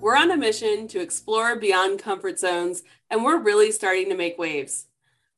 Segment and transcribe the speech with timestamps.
[0.00, 4.38] We're on a mission to explore beyond comfort zones, and we're really starting to make
[4.38, 4.86] waves.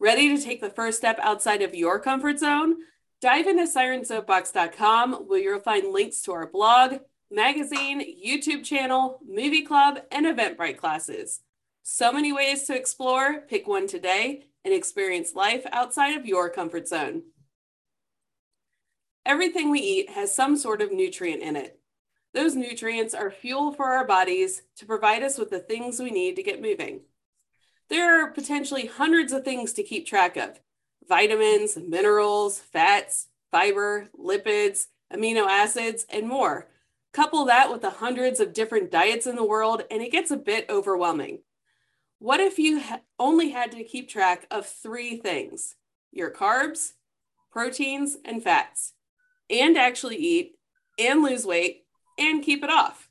[0.00, 2.76] Ready to take the first step outside of your comfort zone?
[3.20, 6.98] Dive into sirensoapbox.com where you'll find links to our blog,
[7.30, 11.40] magazine, YouTube channel, movie club, and Eventbrite classes.
[11.82, 13.40] So many ways to explore.
[13.48, 17.22] Pick one today and experience life outside of your comfort zone.
[19.24, 21.77] Everything we eat has some sort of nutrient in it.
[22.38, 26.36] Those nutrients are fuel for our bodies to provide us with the things we need
[26.36, 27.00] to get moving.
[27.90, 30.60] There are potentially hundreds of things to keep track of
[31.08, 36.68] vitamins, minerals, fats, fiber, lipids, amino acids, and more.
[37.12, 40.36] Couple that with the hundreds of different diets in the world, and it gets a
[40.36, 41.40] bit overwhelming.
[42.20, 42.80] What if you
[43.18, 45.74] only had to keep track of three things
[46.12, 46.92] your carbs,
[47.50, 48.92] proteins, and fats,
[49.50, 50.52] and actually eat
[51.00, 51.82] and lose weight
[52.18, 53.08] and keep it off.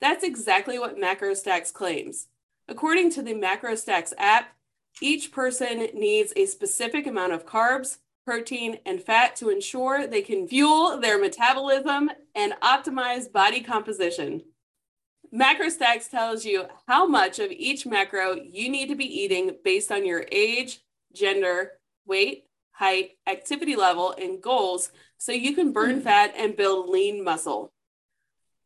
[0.00, 2.28] That's exactly what MacroStacks claims.
[2.68, 4.56] According to the MacroStacks app,
[5.00, 10.46] each person needs a specific amount of carbs, protein, and fat to ensure they can
[10.46, 14.42] fuel their metabolism and optimize body composition.
[15.34, 20.04] MacroStacks tells you how much of each macro you need to be eating based on
[20.04, 20.80] your age,
[21.12, 21.72] gender,
[22.06, 26.00] weight, height, activity level, and goals so you can burn hmm.
[26.00, 27.72] fat and build lean muscle.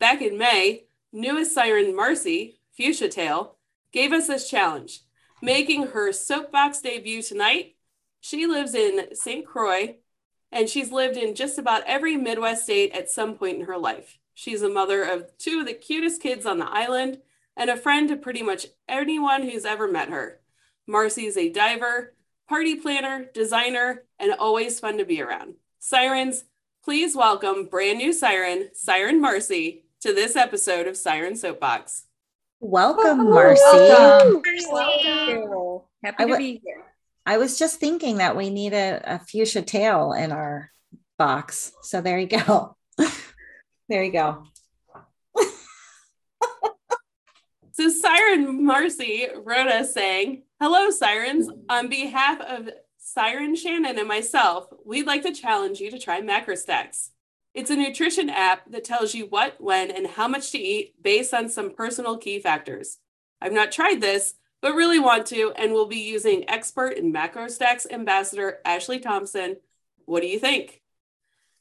[0.05, 3.57] Back in May, newest siren Marcy, Fuchsia Tail,
[3.91, 5.01] gave us this challenge,
[5.41, 7.77] making her soapbox debut tonight.
[8.21, 9.47] She lives in St.
[9.47, 9.97] Croix,
[10.53, 14.19] and she's lived in just about every Midwest state at some point in her life.
[14.35, 17.23] She's a mother of two of the cutest kids on the island
[17.57, 20.39] and a friend to pretty much anyone who's ever met her.
[20.87, 22.13] Marcy's a diver,
[22.47, 25.55] party planner, designer, and always fun to be around.
[25.79, 26.45] Sirens,
[26.85, 32.05] please welcome brand new siren, Siren Marcy, to this episode of Siren Soapbox.
[32.61, 33.63] Welcome, oh, Marcy.
[33.65, 34.43] Welcome.
[34.71, 35.81] Welcome.
[36.05, 36.85] Happy I to w- be here.
[37.25, 40.71] I was just thinking that we need a, a fuchsia tail in our
[41.17, 41.73] box.
[41.81, 42.77] So there you go.
[43.89, 44.45] there you go.
[47.73, 51.49] So Siren Marcy wrote us saying, Hello, Sirens.
[51.69, 57.09] On behalf of Siren Shannon and myself, we'd like to challenge you to try MacroStacks.
[57.55, 61.33] It's a nutrition app that tells you what, when, and how much to eat based
[61.33, 62.99] on some personal key factors.
[63.41, 67.87] I've not tried this, but really want to, and will be using expert and MacroStacks
[67.93, 69.59] ambassador Ashley Thompson.
[70.05, 70.83] What do you think?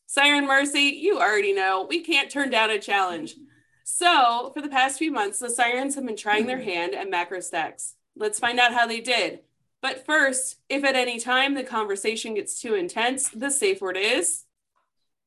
[0.08, 3.36] Siren Marcy, you already know we can't turn down a challenge.
[3.84, 7.94] So, for the past few months, the Sirens have been trying their hand at MacroStacks.
[8.16, 9.42] Let's find out how they did.
[9.82, 14.46] But first, if at any time the conversation gets too intense, the safe word is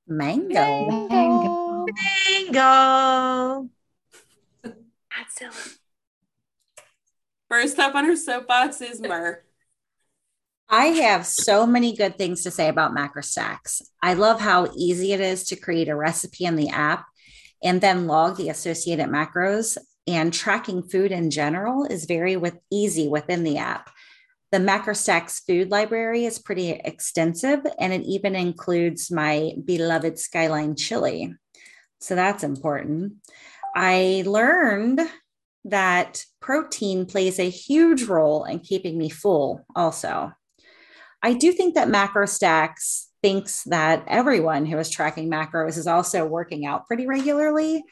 [0.08, 1.08] Mango.
[1.08, 1.86] Mango.
[2.52, 3.70] Mango.
[7.48, 9.42] first up on her soapbox is Mur.
[10.68, 13.82] I have so many good things to say about MacroStacks.
[14.02, 17.06] I love how easy it is to create a recipe in the app
[17.62, 19.78] and then log the associated macros.
[20.08, 23.90] And tracking food in general is very with easy within the app.
[24.52, 31.34] The MacroStacks food library is pretty extensive, and it even includes my beloved Skyline chili.
[32.00, 33.14] So that's important.
[33.74, 35.00] I learned
[35.64, 40.32] that protein plays a huge role in keeping me full, also.
[41.22, 46.64] I do think that MacroStacks thinks that everyone who is tracking macros is also working
[46.64, 47.82] out pretty regularly.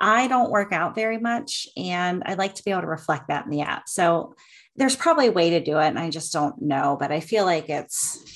[0.00, 3.44] I don't work out very much, and I'd like to be able to reflect that
[3.44, 3.88] in the app.
[3.88, 4.34] So
[4.76, 6.96] there's probably a way to do it, and I just don't know.
[6.98, 8.34] But I feel like it's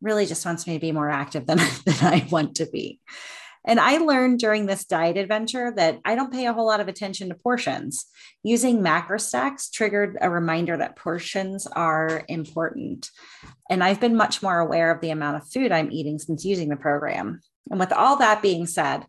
[0.00, 3.00] really just wants me to be more active than, than I want to be.
[3.64, 6.88] And I learned during this diet adventure that I don't pay a whole lot of
[6.88, 8.06] attention to portions.
[8.42, 13.08] Using MacroStacks triggered a reminder that portions are important.
[13.70, 16.70] And I've been much more aware of the amount of food I'm eating since using
[16.70, 17.40] the program.
[17.70, 19.06] And with all that being said,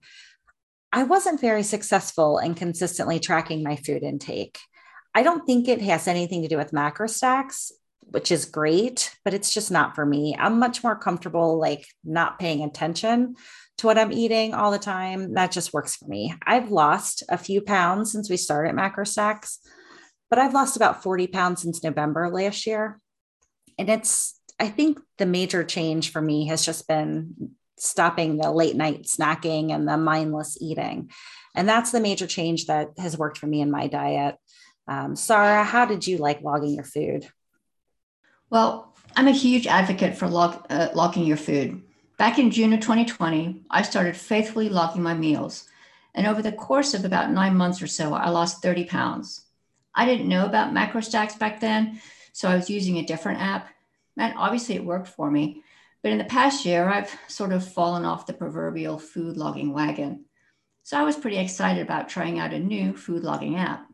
[0.91, 4.59] I wasn't very successful in consistently tracking my food intake.
[5.15, 7.71] I don't think it has anything to do with macro stacks,
[8.01, 10.35] which is great, but it's just not for me.
[10.37, 13.35] I'm much more comfortable like not paying attention
[13.77, 15.33] to what I'm eating all the time.
[15.33, 16.33] That just works for me.
[16.45, 19.59] I've lost a few pounds since we started Macro Stacks,
[20.29, 22.99] but I've lost about 40 pounds since November last year.
[23.77, 28.75] And it's, I think the major change for me has just been stopping the late
[28.75, 31.11] night snacking and the mindless eating.
[31.55, 34.35] And that's the major change that has worked for me in my diet.
[34.87, 37.27] Um, Sarah, how did you like logging your food?
[38.49, 41.81] Well, I'm a huge advocate for log, uh, logging your food.
[42.17, 45.67] Back in June of 2020, I started faithfully logging my meals.
[46.15, 49.45] And over the course of about nine months or so, I lost 30 pounds.
[49.95, 52.01] I didn't know about macro stacks back then,
[52.31, 53.69] so I was using a different app.
[54.17, 55.63] And obviously, it worked for me.
[56.01, 60.25] But in the past year, I've sort of fallen off the proverbial food logging wagon.
[60.83, 63.87] So I was pretty excited about trying out a new food logging app.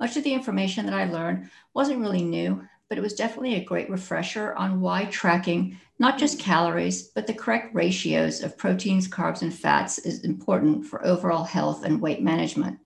[0.00, 3.64] Much of the information that I learned wasn't really new, but it was definitely a
[3.64, 9.42] great refresher on why tracking not just calories, but the correct ratios of proteins, carbs,
[9.42, 12.78] and fats is important for overall health and weight management.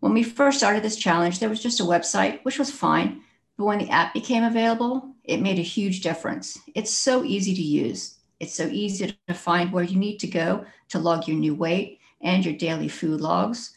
[0.00, 3.22] When we first started this challenge, there was just a website, which was fine.
[3.56, 6.58] But when the app became available, it made a huge difference.
[6.74, 8.18] It's so easy to use.
[8.40, 12.00] It's so easy to find where you need to go to log your new weight
[12.20, 13.74] and your daily food logs.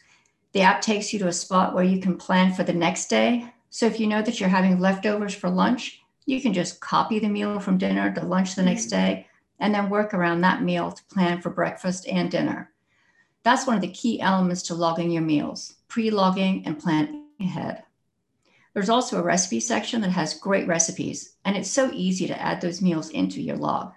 [0.56, 3.46] The app takes you to a spot where you can plan for the next day.
[3.68, 7.28] So if you know that you're having leftovers for lunch, you can just copy the
[7.28, 8.96] meal from dinner to lunch the next mm-hmm.
[8.96, 9.26] day
[9.60, 12.72] and then work around that meal to plan for breakfast and dinner.
[13.42, 17.82] That's one of the key elements to logging your meals, pre logging and planning ahead.
[18.72, 22.62] There's also a recipe section that has great recipes, and it's so easy to add
[22.62, 23.92] those meals into your log.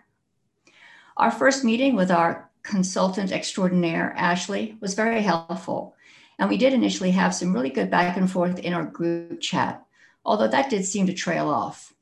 [1.15, 5.95] Our first meeting with our consultant extraordinaire, Ashley, was very helpful.
[6.39, 9.85] And we did initially have some really good back and forth in our group chat,
[10.23, 11.93] although that did seem to trail off.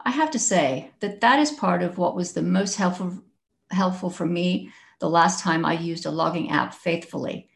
[0.00, 3.22] I have to say that that is part of what was the most helpful,
[3.70, 4.70] helpful for me
[5.00, 7.48] the last time I used a logging app faithfully.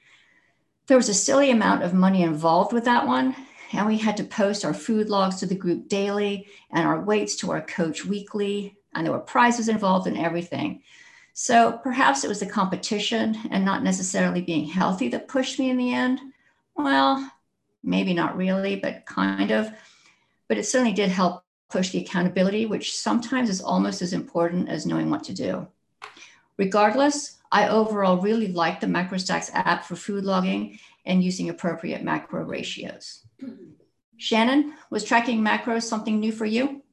[0.88, 3.36] There was a silly amount of money involved with that one,
[3.72, 7.36] and we had to post our food logs to the group daily and our weights
[7.36, 10.82] to our coach weekly, and there were prizes involved in everything.
[11.34, 15.76] So perhaps it was the competition and not necessarily being healthy that pushed me in
[15.76, 16.20] the end.
[16.76, 17.28] Well,
[17.82, 19.70] maybe not really, but kind of.
[20.48, 24.86] But it certainly did help push the accountability, which sometimes is almost as important as
[24.86, 25.66] knowing what to do.
[26.56, 32.44] Regardless, I overall really like the MacroStacks app for food logging and using appropriate macro
[32.44, 33.22] ratios.
[33.42, 33.72] Mm-hmm.
[34.18, 36.83] Shannon, was tracking macros something new for you?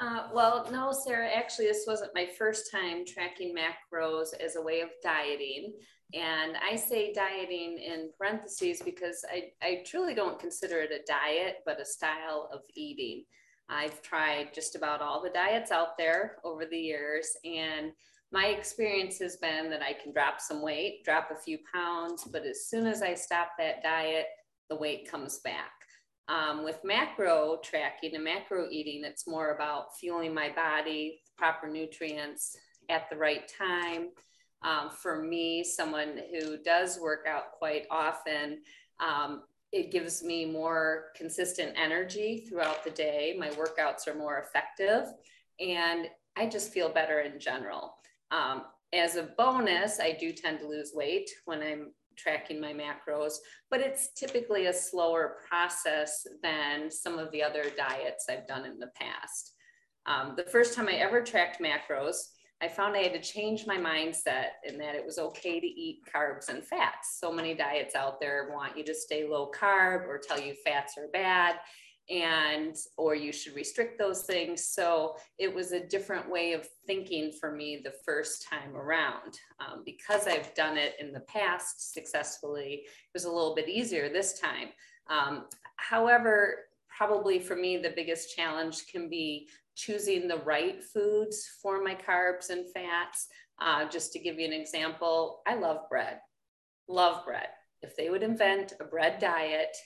[0.00, 4.80] Uh, well, no, Sarah, actually, this wasn't my first time tracking macros as a way
[4.80, 5.74] of dieting.
[6.14, 11.56] And I say dieting in parentheses because I, I truly don't consider it a diet,
[11.66, 13.24] but a style of eating.
[13.68, 17.36] I've tried just about all the diets out there over the years.
[17.44, 17.90] And
[18.30, 22.46] my experience has been that I can drop some weight, drop a few pounds, but
[22.46, 24.26] as soon as I stop that diet,
[24.70, 25.77] the weight comes back.
[26.28, 32.56] Um, with macro tracking and macro eating, it's more about fueling my body, proper nutrients
[32.90, 34.08] at the right time.
[34.62, 38.58] Um, for me, someone who does work out quite often,
[39.00, 39.42] um,
[39.72, 43.36] it gives me more consistent energy throughout the day.
[43.38, 45.12] My workouts are more effective,
[45.60, 47.94] and I just feel better in general.
[48.30, 53.34] Um, as a bonus, I do tend to lose weight when I'm tracking my macros,
[53.70, 58.78] but it's typically a slower process than some of the other diets I've done in
[58.78, 59.54] the past.
[60.06, 62.16] Um, the first time I ever tracked macros,
[62.60, 66.00] I found I had to change my mindset in that it was okay to eat
[66.12, 67.18] carbs and fats.
[67.20, 70.98] So many diets out there want you to stay low carb or tell you fats
[70.98, 71.56] are bad
[72.10, 74.66] and or you should restrict those things.
[74.66, 79.38] So it was a different way of thinking for me the first time around.
[79.60, 84.08] Um, because i've done it in the past successfully it was a little bit easier
[84.08, 84.68] this time.
[85.08, 85.46] Um,
[85.76, 91.94] however probably for me the biggest challenge can be choosing the right foods for my
[91.94, 93.28] carbs and fats.
[93.60, 96.18] Uh, just to give you an example i love bread.
[96.88, 97.48] Love bread.
[97.82, 99.76] If they would invent a bread diet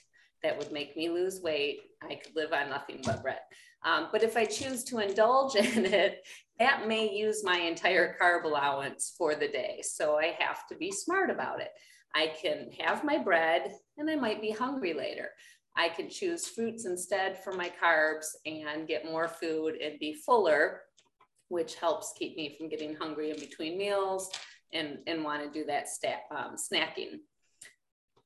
[0.43, 3.39] that would make me lose weight, I could live on nothing but bread.
[3.85, 6.25] Um, but if I choose to indulge in it,
[6.59, 9.81] that may use my entire carb allowance for the day.
[9.81, 11.69] So I have to be smart about it.
[12.15, 15.29] I can have my bread and I might be hungry later.
[15.75, 20.81] I can choose fruits instead for my carbs and get more food and be fuller,
[21.47, 24.29] which helps keep me from getting hungry in between meals
[24.73, 27.19] and, and want to do that sta- um, snacking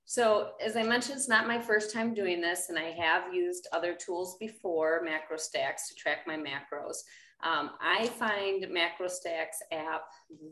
[0.10, 3.68] So as I mentioned, it's not my first time doing this, and I have used
[3.74, 7.00] other tools before, MacroStacks, to track my macros.
[7.44, 10.06] Um, I find MacroStacks app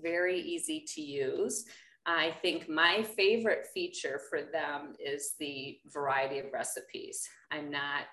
[0.03, 1.63] very easy to use.
[2.05, 7.25] I think my favorite feature for them is the variety of recipes.
[7.49, 8.07] I'm not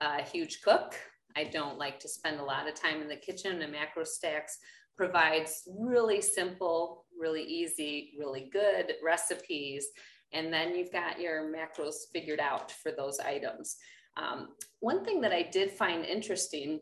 [0.00, 0.94] a huge cook.
[1.36, 4.52] I don't like to spend a lot of time in the kitchen, and MacroStacks
[4.96, 9.86] provides really simple, really easy, really good recipes.
[10.32, 13.76] And then you've got your macros figured out for those items.
[14.16, 14.48] Um,
[14.80, 16.80] one thing that I did find interesting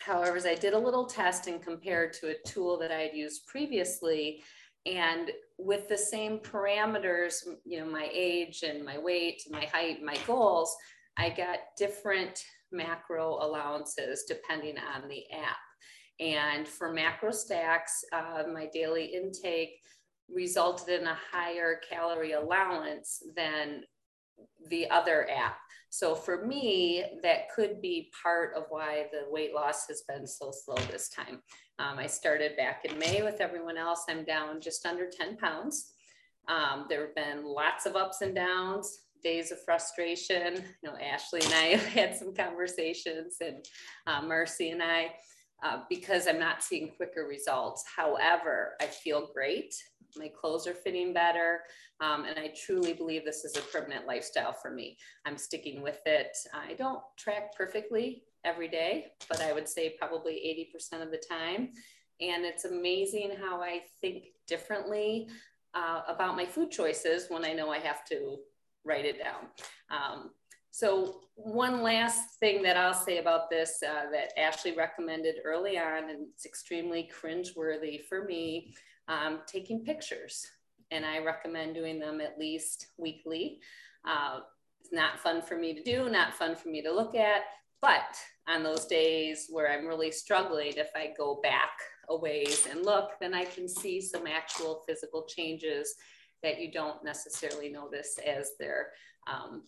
[0.00, 3.16] However, is I did a little test and compared to a tool that I had
[3.16, 4.42] used previously,
[4.86, 10.16] and with the same parameters, you know, my age and my weight, my height, my
[10.26, 10.74] goals,
[11.16, 15.56] I got different macro allowances depending on the app.
[16.20, 19.80] And for MacroStacks, uh, my daily intake
[20.32, 23.82] resulted in a higher calorie allowance than
[24.68, 25.58] the other app.
[25.90, 30.52] So for me, that could be part of why the weight loss has been so
[30.52, 31.40] slow this time.
[31.78, 34.04] Um, I started back in May with everyone else.
[34.08, 35.92] I'm down just under 10 pounds.
[36.48, 40.64] Um, there have been lots of ups and downs, days of frustration.
[40.82, 43.64] You know, Ashley and I have had some conversations, and
[44.06, 45.12] uh, Marcy and I,
[45.62, 47.84] uh, because I'm not seeing quicker results.
[47.96, 49.74] However, I feel great
[50.16, 51.60] my clothes are fitting better.
[52.00, 54.96] Um, and I truly believe this is a permanent lifestyle for me.
[55.24, 56.36] I'm sticking with it.
[56.54, 61.70] I don't track perfectly every day, but I would say probably 80% of the time.
[62.20, 65.28] And it's amazing how I think differently
[65.74, 68.36] uh, about my food choices when I know I have to
[68.84, 69.46] write it down.
[69.90, 70.30] Um,
[70.70, 76.10] so one last thing that I'll say about this uh, that Ashley recommended early on,
[76.10, 78.74] and it's extremely cringeworthy for me,
[79.08, 80.46] um, taking pictures.
[80.90, 83.60] And I recommend doing them at least weekly.
[84.06, 84.40] Uh,
[84.80, 87.42] it's not fun for me to do, not fun for me to look at.
[87.80, 88.16] But
[88.48, 91.70] on those days where I'm really struggling, if I go back
[92.08, 95.94] a ways and look, then I can see some actual physical changes
[96.42, 98.88] that you don't necessarily notice as they're
[99.30, 99.64] um,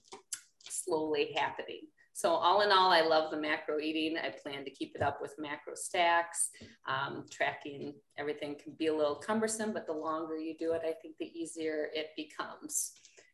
[0.69, 1.83] slowly happening.
[2.21, 4.19] So all in all, I love the macro eating.
[4.19, 6.51] I plan to keep it up with MacroStacks.
[6.87, 10.93] Um, tracking everything can be a little cumbersome, but the longer you do it, I
[11.01, 12.93] think the easier it becomes.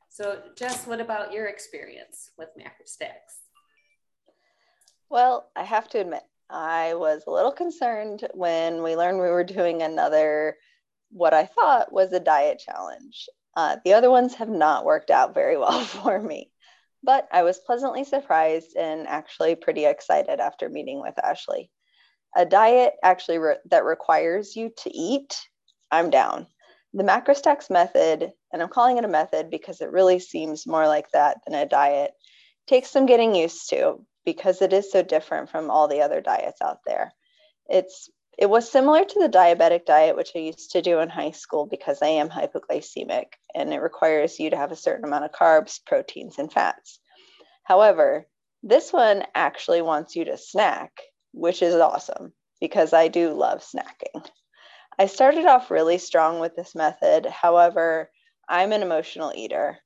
[0.09, 3.40] So Jess, what about your experience with macro stacks?
[5.09, 9.43] Well, I have to admit, I was a little concerned when we learned we were
[9.43, 10.59] doing another,
[11.11, 13.28] what I thought was a diet challenge.
[13.57, 16.52] Uh, the other ones have not worked out very well for me.
[17.06, 21.70] But I was pleasantly surprised and actually pretty excited after meeting with Ashley.
[22.34, 25.38] A diet actually re- that requires you to eat,
[25.92, 26.48] I'm down.
[26.92, 31.08] The MacroStacks method, and I'm calling it a method because it really seems more like
[31.12, 32.10] that than a diet,
[32.66, 36.60] takes some getting used to because it is so different from all the other diets
[36.60, 37.12] out there.
[37.68, 41.31] It's it was similar to the diabetic diet, which I used to do in high
[41.31, 45.33] school because I am hypoglycemic and it requires you to have a certain amount of
[45.33, 46.99] carbs, proteins, and fats.
[47.64, 48.26] However,
[48.62, 50.93] this one actually wants you to snack,
[51.33, 54.26] which is awesome because I do love snacking.
[54.99, 57.26] I started off really strong with this method.
[57.26, 58.11] However,
[58.49, 59.78] I'm an emotional eater.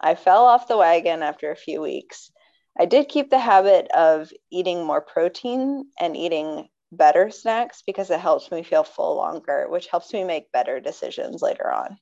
[0.00, 2.30] I fell off the wagon after a few weeks.
[2.78, 8.20] I did keep the habit of eating more protein and eating better snacks because it
[8.20, 11.98] helps me feel full longer, which helps me make better decisions later on.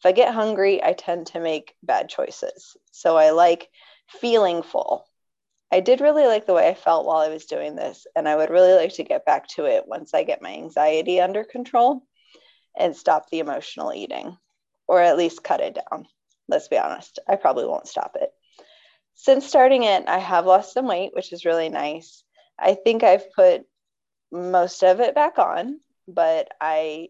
[0.00, 2.76] If I get hungry, I tend to make bad choices.
[2.90, 3.68] So I like
[4.08, 5.06] feeling full.
[5.70, 8.36] I did really like the way I felt while I was doing this, and I
[8.36, 12.02] would really like to get back to it once I get my anxiety under control
[12.76, 14.36] and stop the emotional eating,
[14.86, 16.06] or at least cut it down.
[16.48, 18.30] Let's be honest, I probably won't stop it.
[19.14, 22.22] Since starting it, I have lost some weight, which is really nice.
[22.58, 23.62] I think I've put
[24.32, 27.08] most of it back on, but I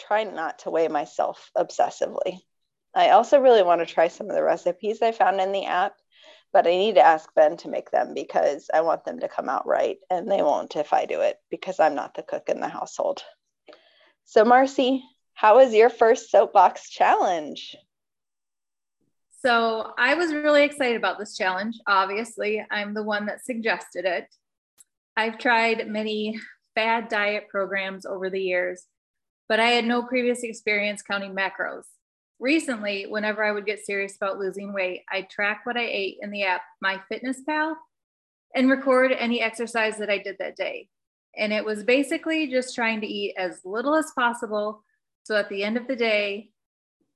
[0.00, 2.40] try not to weigh myself obsessively.
[2.94, 5.94] I also really want to try some of the recipes I found in the app,
[6.52, 9.48] but I need to ask Ben to make them because I want them to come
[9.48, 12.60] out right, and they won't if I do it because I'm not the cook in
[12.60, 13.22] the household.
[14.24, 15.02] So, Marcy,
[15.34, 17.76] how was your first soapbox challenge?
[19.40, 21.76] So, I was really excited about this challenge.
[21.86, 24.26] Obviously, I'm the one that suggested it.
[25.16, 26.38] I've tried many
[26.74, 28.86] fad diet programs over the years,
[29.48, 31.84] but I had no previous experience counting macros.
[32.38, 36.30] Recently, whenever I would get serious about losing weight, I'd track what I ate in
[36.30, 37.74] the app MyFitnessPal
[38.54, 40.88] and record any exercise that I did that day.
[41.36, 44.82] And it was basically just trying to eat as little as possible.
[45.22, 46.50] So at the end of the day,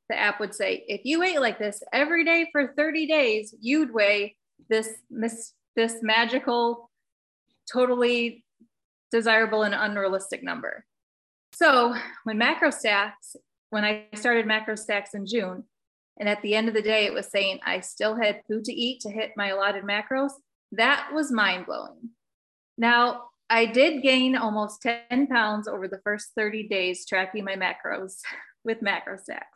[0.08, 3.92] the app would say, if you ate like this every day for 30 days, you'd
[3.92, 4.36] weigh
[4.70, 6.90] this, this, this magical,
[7.70, 8.44] totally
[9.10, 10.84] desirable and unrealistic number.
[11.52, 11.94] So
[12.24, 13.36] when macro stacks,
[13.70, 15.64] when I started macro stacks in June,
[16.18, 18.72] and at the end of the day, it was saying I still had food to
[18.72, 20.32] eat to hit my allotted macros,
[20.72, 22.10] that was mind blowing.
[22.78, 28.20] Now, I did gain almost 10 pounds over the first 30 days tracking my macros
[28.64, 29.46] with macro stacks.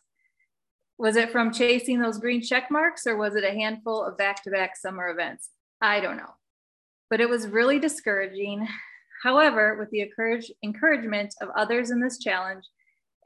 [0.99, 4.43] Was it from chasing those green check marks or was it a handful of back
[4.45, 5.49] to back summer events?
[5.81, 6.35] I don't know.
[7.09, 8.69] But it was really discouraging.
[9.23, 12.65] However, with the encourage, encouragement of others in this challenge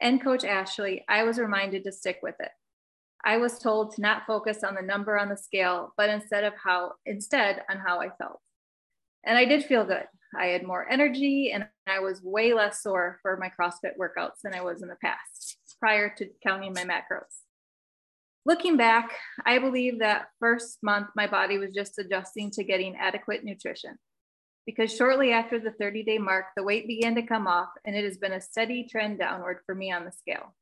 [0.00, 2.50] and Coach Ashley, I was reminded to stick with it.
[3.24, 6.52] I was told to not focus on the number on the scale, but instead of
[6.62, 8.40] how instead on how I felt.
[9.24, 10.04] And I did feel good.
[10.36, 14.52] I had more energy and I was way less sore for my CrossFit workouts than
[14.52, 17.42] I was in the past prior to counting my macros.
[18.44, 19.12] Looking back,
[19.46, 23.96] I believe that first month my body was just adjusting to getting adequate nutrition
[24.66, 28.04] because shortly after the 30 day mark, the weight began to come off and it
[28.04, 30.54] has been a steady trend downward for me on the scale.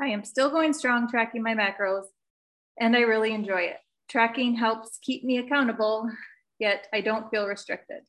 [0.00, 2.04] I am still going strong tracking my macros
[2.78, 3.78] and I really enjoy it.
[4.08, 6.10] Tracking helps keep me accountable,
[6.58, 8.02] yet I don't feel restricted.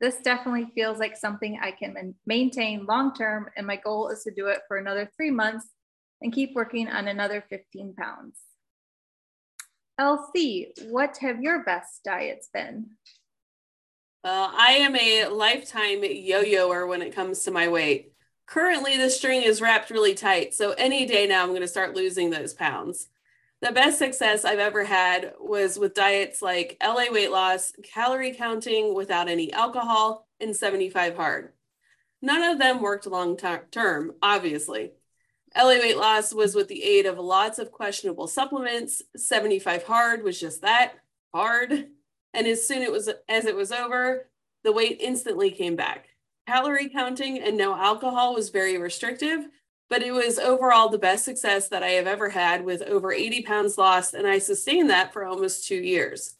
[0.00, 4.32] This definitely feels like something I can maintain long term, and my goal is to
[4.32, 5.68] do it for another three months
[6.20, 8.40] and keep working on another 15 pounds.
[10.00, 12.86] LC, what have your best diets been?
[14.24, 18.12] Well, I am a lifetime yo-yoer when it comes to my weight.
[18.46, 21.96] Currently, the string is wrapped really tight, so any day now I'm going to start
[21.96, 23.08] losing those pounds.
[23.62, 28.94] The best success I've ever had was with diets like LA weight loss, calorie counting
[28.94, 31.52] without any alcohol, and 75 hard.
[32.20, 34.92] None of them worked long term, obviously.
[35.56, 39.02] LA weight loss was with the aid of lots of questionable supplements.
[39.16, 40.94] 75 hard was just that
[41.34, 41.88] hard.
[42.34, 44.28] And as soon it was as it was over,
[44.64, 46.08] the weight instantly came back.
[46.46, 49.46] Calorie counting and no alcohol was very restrictive,
[49.88, 53.42] but it was overall the best success that I have ever had with over 80
[53.42, 54.14] pounds lost.
[54.14, 56.34] And I sustained that for almost two years.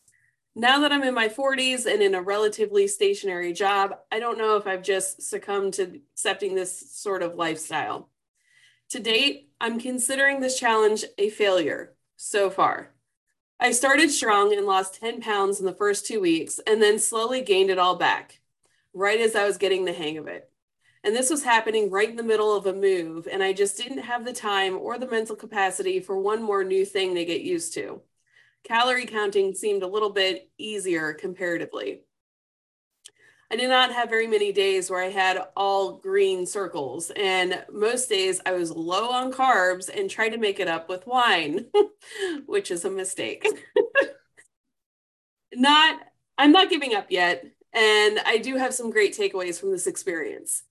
[0.55, 4.57] Now that I'm in my 40s and in a relatively stationary job, I don't know
[4.57, 8.11] if I've just succumbed to accepting this sort of lifestyle.
[8.91, 12.93] To date, I'm considering this challenge a failure so far.
[13.63, 17.43] I started strong and lost 10 pounds in the first two weeks and then slowly
[17.43, 18.41] gained it all back,
[18.93, 20.51] right as I was getting the hang of it.
[21.05, 23.99] And this was happening right in the middle of a move, and I just didn't
[23.99, 27.73] have the time or the mental capacity for one more new thing to get used
[27.75, 28.01] to.
[28.65, 32.01] Calorie counting seemed a little bit easier comparatively.
[33.53, 37.13] I did not have very many days where I had all green circles.
[37.15, 41.07] And most days I was low on carbs and tried to make it up with
[41.07, 41.67] wine,
[42.47, 43.47] which is a mistake.
[45.55, 46.01] not,
[46.39, 47.45] I'm not giving up yet.
[47.75, 50.63] And I do have some great takeaways from this experience.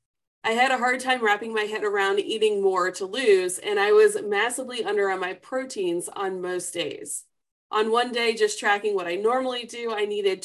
[0.44, 3.91] I had a hard time wrapping my head around eating more to lose, and I
[3.91, 7.26] was massively under on my proteins on most days.
[7.70, 10.41] On one day, just tracking what I normally do, I needed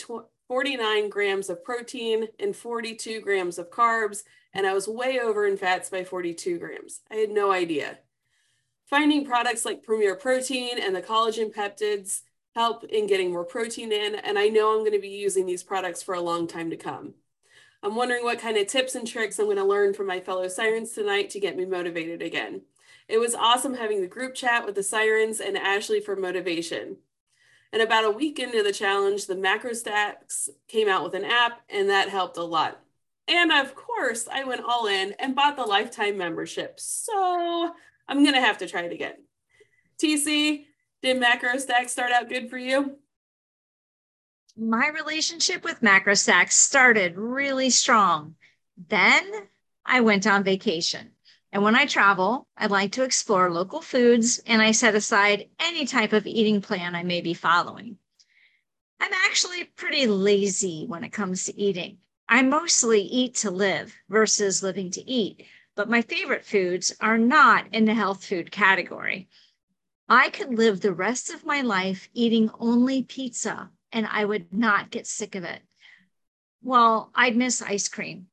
[0.49, 5.57] 49 grams of protein and 42 grams of carbs, and I was way over in
[5.57, 7.01] fats by 42 grams.
[7.11, 7.99] I had no idea.
[8.85, 12.23] Finding products like Premier Protein and the collagen peptides
[12.55, 15.63] help in getting more protein in, and I know I'm going to be using these
[15.63, 17.15] products for a long time to come.
[17.83, 20.49] I'm wondering what kind of tips and tricks I'm going to learn from my fellow
[20.49, 22.63] sirens tonight to get me motivated again.
[23.09, 26.97] It was awesome having the group chat with the sirens and Ashley for motivation.
[27.77, 31.91] And about a week into the challenge, the MacroStacks came out with an app, and
[31.91, 32.81] that helped a lot.
[33.29, 36.81] And of course, I went all in and bought the lifetime membership.
[36.81, 37.71] So
[38.09, 39.17] I'm going to have to try it again.
[40.03, 40.65] TC,
[41.03, 42.97] did MacroStacks start out good for you?
[44.57, 48.37] My relationship with MacroStacks started really strong.
[48.89, 49.31] Then
[49.85, 51.11] I went on vacation.
[51.57, 55.87] And when I travel, I like to explore local foods and I set aside any
[55.87, 57.97] type of eating plan I may be following.
[59.01, 61.97] I'm actually pretty lazy when it comes to eating.
[62.29, 67.69] I mostly eat to live versus living to eat, but my favorite foods are not
[67.73, 69.27] in the health food category.
[70.11, 74.91] I could live the rest of my life eating only pizza and I would not
[74.91, 75.63] get sick of it.
[76.63, 78.27] Well, I'd miss ice cream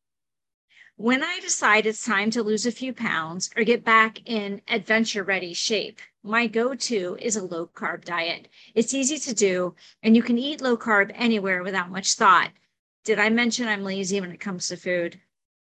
[0.96, 5.24] when I decide it's time to lose a few pounds or get back in adventure
[5.24, 8.48] ready shape, my go to is a low carb diet.
[8.76, 12.52] It's easy to do, and you can eat low carb anywhere without much thought.
[13.04, 15.20] Did I mention I'm lazy when it comes to food?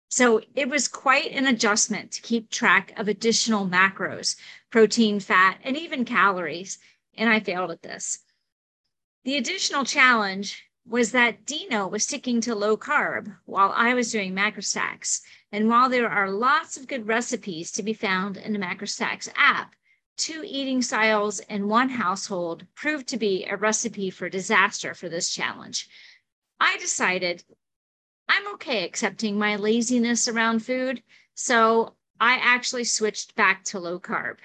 [0.09, 4.35] So it was quite an adjustment to keep track of additional macros,
[4.71, 6.79] protein, fat, and even calories.
[7.15, 8.21] And I failed at this.
[9.25, 14.35] The additional challenge was that Dino was sticking to low carb while I was doing
[14.35, 15.21] MacroStacks.
[15.53, 19.75] And while there are lots of good recipes to be found in the MacroStacks app,
[20.17, 25.31] two eating styles in one household proved to be a recipe for disaster for this
[25.31, 25.89] challenge.
[26.59, 27.45] I decided
[28.29, 31.03] I'm okay accepting my laziness around food,
[31.35, 34.39] so I actually switched back to low carb.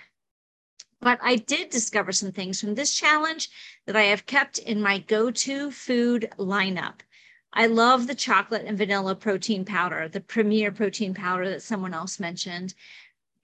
[1.04, 3.50] But I did discover some things from this challenge
[3.86, 7.02] that I have kept in my go to food lineup.
[7.52, 12.22] I love the chocolate and vanilla protein powder, the premier protein powder that someone else
[12.22, 12.74] mentioned.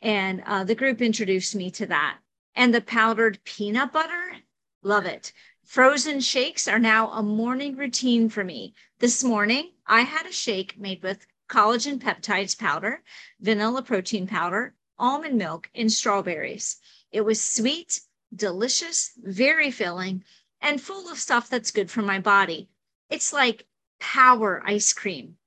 [0.02, 2.20] And uh, the group introduced me to that.
[2.56, 4.38] And the powdered peanut butter,
[4.82, 5.34] love it.
[5.66, 8.74] Frozen shakes are now a morning routine for me.
[9.00, 13.04] This morning, I had a shake made with collagen peptides powder,
[13.42, 16.78] vanilla protein powder, almond milk, and strawberries.
[17.12, 18.02] It was sweet,
[18.36, 20.24] delicious, very filling,
[20.62, 22.70] and full of stuff that's good for my body.
[23.10, 23.66] It's like
[24.00, 25.38] power ice cream.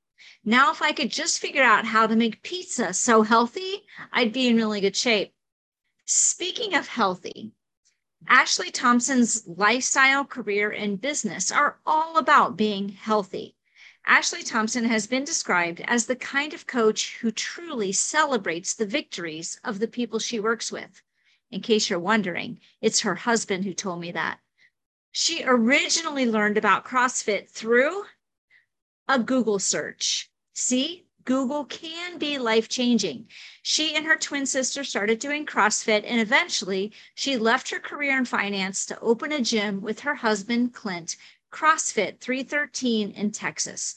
[0.44, 4.48] Now, if I could just figure out how to make pizza so healthy, I'd be
[4.48, 5.32] in really good shape.
[6.04, 7.52] Speaking of healthy,
[8.26, 13.56] Ashley Thompson's lifestyle, career, and business are all about being healthy.
[14.04, 19.60] Ashley Thompson has been described as the kind of coach who truly celebrates the victories
[19.62, 21.02] of the people she works with.
[21.52, 24.40] In case you're wondering, it's her husband who told me that.
[25.10, 28.06] She originally learned about CrossFit through
[29.06, 30.30] a Google search.
[30.54, 33.28] See, Google can be life changing.
[33.62, 38.24] She and her twin sister started doing CrossFit, and eventually she left her career in
[38.24, 41.16] finance to open a gym with her husband, Clint,
[41.52, 43.94] CrossFit 313 in Texas.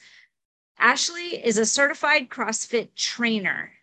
[0.77, 3.74] Ashley is a certified CrossFit trainer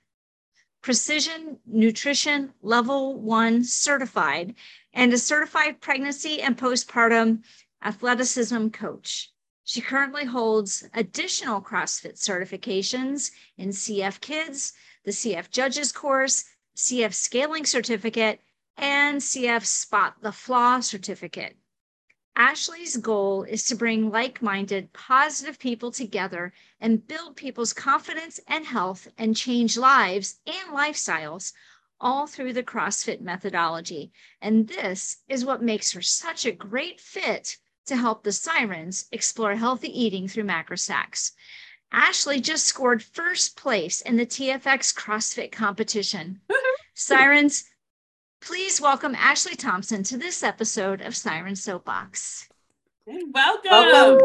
[0.83, 4.55] precision nutrition level one certified
[4.92, 7.42] and a certified pregnancy and postpartum
[7.85, 9.31] athleticism coach.
[9.64, 14.73] She currently holds additional CrossFit certifications in CF Kids,
[15.05, 16.45] the CF Judges course,
[16.77, 18.40] CF Scaling Certificate,
[18.77, 21.57] and CF Spot the Flaw Certificate.
[22.37, 28.64] Ashley's goal is to bring like minded, positive people together and build people's confidence and
[28.64, 31.53] health and change lives and lifestyles
[32.01, 34.12] all through the CrossFit methodology.
[34.40, 39.55] And this is what makes her such a great fit to help the Sirens explore
[39.55, 41.33] healthy eating through MacroStacks.
[41.92, 46.40] Ashley just scored first place in the TFX CrossFit competition.
[46.95, 47.64] Sirens,
[48.44, 52.48] Please welcome Ashley Thompson to this episode of Siren Soapbox.
[53.07, 53.70] Welcome.
[53.70, 54.18] Welcome.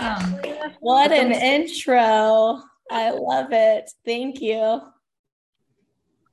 [0.00, 0.72] Welcome.
[0.80, 2.60] What an intro.
[2.90, 3.88] I love it.
[4.04, 4.80] Thank you.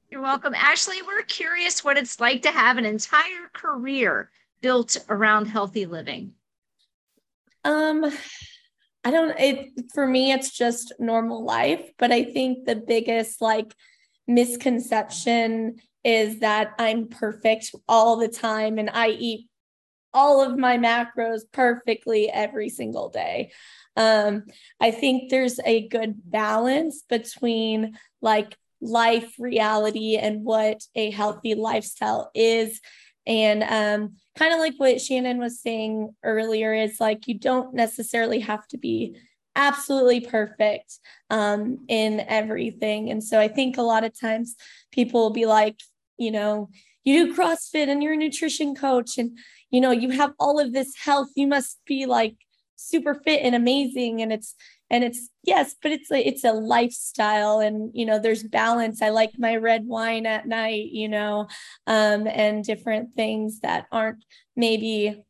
[0.09, 0.55] You're welcome.
[0.55, 6.33] Ashley, we're curious what it's like to have an entire career built around healthy living.
[7.63, 8.11] Um,
[9.03, 13.75] I don't it for me it's just normal life, but I think the biggest like
[14.27, 19.47] misconception is that I'm perfect all the time and I eat
[20.13, 23.51] all of my macros perfectly every single day.
[23.95, 24.45] Um,
[24.79, 32.31] I think there's a good balance between like life reality and what a healthy lifestyle
[32.33, 32.79] is.
[33.27, 38.39] And um, kind of like what Shannon was saying earlier, is like you don't necessarily
[38.39, 39.17] have to be
[39.59, 43.11] absolutely perfect um, in everything.
[43.11, 44.55] And so I think a lot of times
[44.91, 45.75] people will be like,
[46.17, 46.69] you know,
[47.03, 49.37] you do CrossFit and you're a nutrition coach and,
[49.69, 51.27] you know, you have all of this health.
[51.35, 52.35] You must be like
[52.77, 54.21] super fit and amazing.
[54.21, 54.55] And it's,
[54.89, 59.01] and it's, yes, but it's a, it's a lifestyle and, you know, there's balance.
[59.01, 61.47] I like my red wine at night, you know,
[61.85, 64.23] um, and different things that aren't
[64.55, 65.21] maybe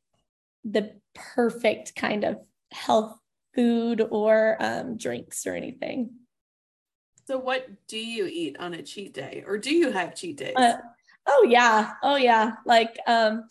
[0.63, 2.37] the perfect kind of
[2.71, 3.18] health
[3.55, 6.11] food or um, drinks or anything.
[7.27, 10.55] So, what do you eat on a cheat day, or do you have cheat days?
[10.55, 10.77] Uh,
[11.27, 12.53] oh yeah, oh yeah.
[12.65, 13.43] Like, um,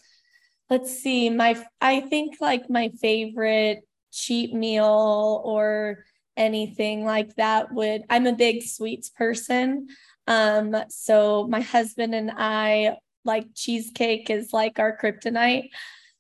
[0.68, 1.30] let's see.
[1.30, 3.80] My, I think like my favorite
[4.10, 6.04] cheat meal or
[6.36, 8.02] anything like that would.
[8.10, 9.88] I'm a big sweets person.
[10.26, 15.68] Um, so my husband and I like cheesecake is like our kryptonite.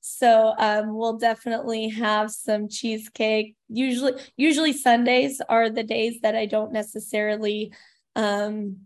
[0.00, 3.56] So um, we'll definitely have some cheesecake.
[3.68, 7.72] Usually, usually Sundays are the days that I don't necessarily,
[8.16, 8.78] um,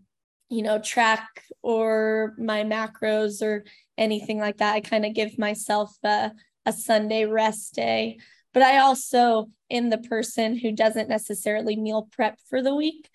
[0.49, 1.27] you know, track
[1.61, 3.63] or my macros or
[3.97, 4.73] anything like that.
[4.73, 6.31] I kind of give myself a,
[6.65, 8.17] a Sunday rest day.
[8.53, 13.09] But I also am the person who doesn't necessarily meal prep for the week.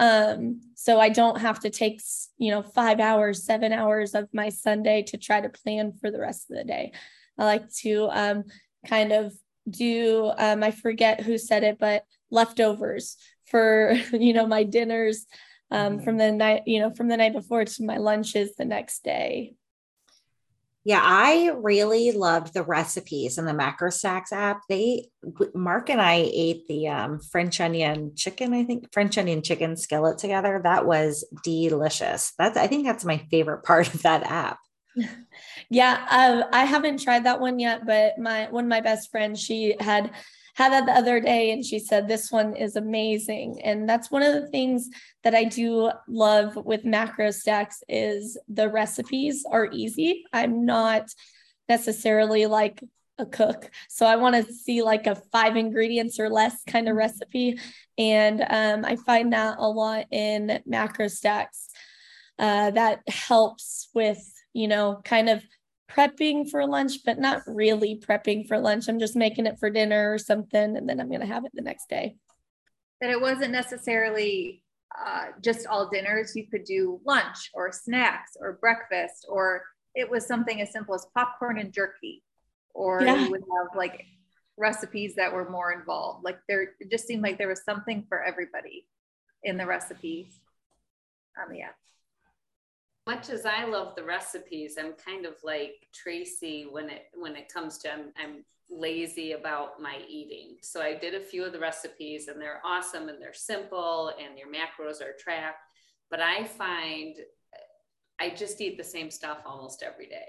[0.00, 2.00] Um, so I don't have to take,
[2.38, 6.18] you know, five hours, seven hours of my Sunday to try to plan for the
[6.18, 6.92] rest of the day.
[7.40, 8.44] I like to um,
[8.86, 9.32] kind of
[9.68, 15.26] do, um, I forget who said it, but leftovers for, you know, my dinners
[15.70, 16.04] um, mm-hmm.
[16.04, 19.54] from the night, you know, from the night before to my lunches the next day.
[20.82, 24.62] Yeah, I really loved the recipes in the Macro Stacks app.
[24.68, 25.08] They
[25.54, 30.16] Mark and I ate the um, French onion chicken, I think French onion chicken skillet
[30.16, 30.60] together.
[30.64, 32.32] That was delicious.
[32.38, 34.58] That's I think that's my favorite part of that app.
[35.72, 39.40] Yeah, uh, I haven't tried that one yet, but my one of my best friends,
[39.40, 40.10] she had
[40.54, 43.60] had that the other day and she said this one is amazing.
[43.62, 44.88] And that's one of the things
[45.22, 50.24] that i do love with macro stacks is the recipes are easy.
[50.32, 51.08] I'm not
[51.68, 52.82] necessarily like
[53.18, 56.96] a cook so i want to see like a five ingredients or less kind of
[56.96, 57.58] recipe
[57.98, 61.68] and um, i find that a lot in macro stacks
[62.38, 64.18] uh, that helps with
[64.52, 65.42] you know kind of
[65.90, 68.88] prepping for lunch, but not really prepping for lunch.
[68.88, 71.52] I'm just making it for dinner or something, and then I'm going to have it
[71.54, 72.16] the next day.
[73.00, 74.62] That it wasn't necessarily
[74.98, 76.36] uh, just all dinners.
[76.36, 79.62] You could do lunch or snacks or breakfast, or
[79.94, 82.22] it was something as simple as popcorn and jerky,
[82.74, 83.16] or yeah.
[83.16, 84.04] you would have like
[84.56, 86.24] recipes that were more involved.
[86.24, 88.86] Like there, it just seemed like there was something for everybody
[89.42, 90.26] in the recipes
[91.42, 91.74] on the app
[93.10, 97.52] much as I love the recipes, I'm kind of like Tracy when it when it
[97.52, 100.58] comes to I'm, I'm lazy about my eating.
[100.62, 104.38] So I did a few of the recipes and they're awesome and they're simple and
[104.38, 105.64] your macros are tracked.
[106.08, 107.16] But I find
[108.20, 110.28] I just eat the same stuff almost every day.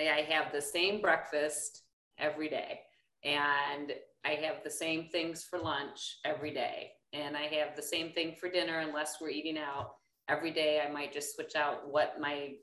[0.00, 1.82] I have the same breakfast
[2.18, 2.80] every day
[3.22, 3.92] and
[4.24, 8.34] I have the same things for lunch every day and I have the same thing
[8.40, 9.96] for dinner unless we're eating out
[10.28, 12.54] every day I might just switch out what my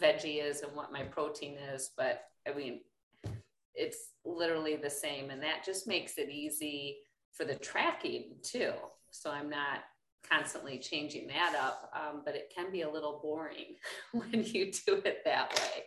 [0.00, 1.90] veggie is and what my protein is.
[1.96, 2.80] But I mean,
[3.74, 5.30] it's literally the same.
[5.30, 6.98] And that just makes it easy
[7.32, 8.72] for the tracking too.
[9.10, 9.80] So I'm not
[10.28, 13.76] constantly changing that up, um, but it can be a little boring
[14.12, 15.84] when you do it that way.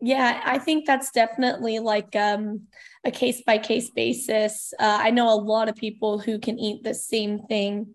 [0.00, 2.68] Yeah, I think that's definitely like um,
[3.04, 4.72] a case by case basis.
[4.78, 7.94] Uh, I know a lot of people who can eat the same thing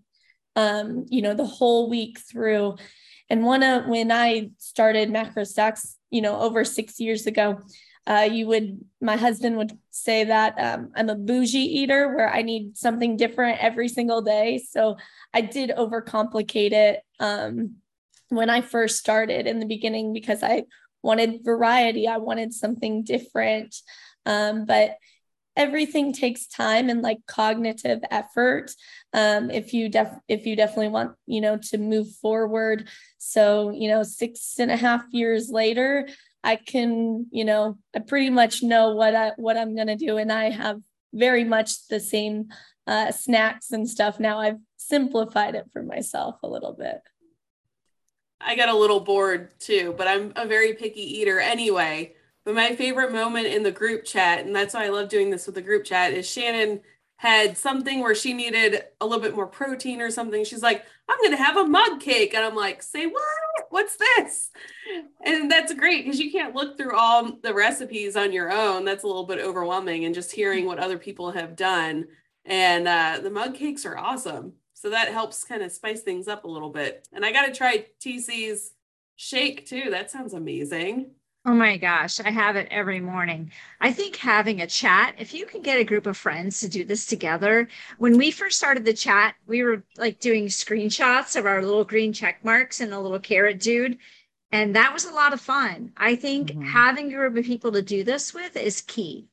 [0.56, 2.76] um, you know, the whole week through.
[3.30, 7.60] And one of when I started macro stacks, you know, over six years ago,
[8.06, 12.42] uh, you would my husband would say that um, i'm a bougie eater where i
[12.42, 14.58] need something different every single day.
[14.58, 14.98] So
[15.34, 17.76] i did overcomplicate it um,
[18.28, 20.63] when i first started in the beginning because i
[21.04, 22.08] wanted variety.
[22.08, 23.76] I wanted something different.
[24.26, 24.96] Um, but
[25.56, 28.72] everything takes time and like cognitive effort
[29.13, 32.89] um, if you def if you definitely want you know to move forward.
[33.18, 36.08] So you know six and a half years later
[36.44, 40.18] i can you know i pretty much know what i what i'm going to do
[40.18, 40.80] and i have
[41.13, 42.50] very much the same
[42.86, 44.20] uh, snacks and stuff.
[44.20, 47.02] Now i've simplified it for myself a little bit.
[48.42, 52.13] I got a little bored too but i'm a very picky eater anyway
[52.46, 55.46] but my favorite moment in the group chat, and that's why I love doing this
[55.46, 56.82] with the group chat, is Shannon
[57.18, 60.44] had something where she needed a little bit more protein or something.
[60.44, 62.34] She's like, I'm going to have a mug cake.
[62.34, 63.24] And I'm like, say what?
[63.70, 64.50] What's this?
[65.26, 68.84] And that's great because you can't look through all the recipes on your own.
[68.84, 70.04] That's a little bit overwhelming.
[70.04, 72.08] And just hearing what other people have done.
[72.44, 74.54] And uh, the mug cakes are awesome.
[74.74, 77.08] So that helps kind of spice things up a little bit.
[77.14, 78.74] And I got to try TC's
[79.16, 79.92] shake too.
[79.92, 81.12] That sounds amazing.
[81.46, 83.52] Oh my gosh, I have it every morning.
[83.82, 86.86] I think having a chat, if you can get a group of friends to do
[86.86, 87.68] this together.
[87.98, 92.14] When we first started the chat, we were like doing screenshots of our little green
[92.14, 93.98] check marks and a little carrot dude.
[94.54, 95.92] And that was a lot of fun.
[95.98, 96.62] I think mm-hmm.
[96.62, 99.28] having a group of people to do this with is key.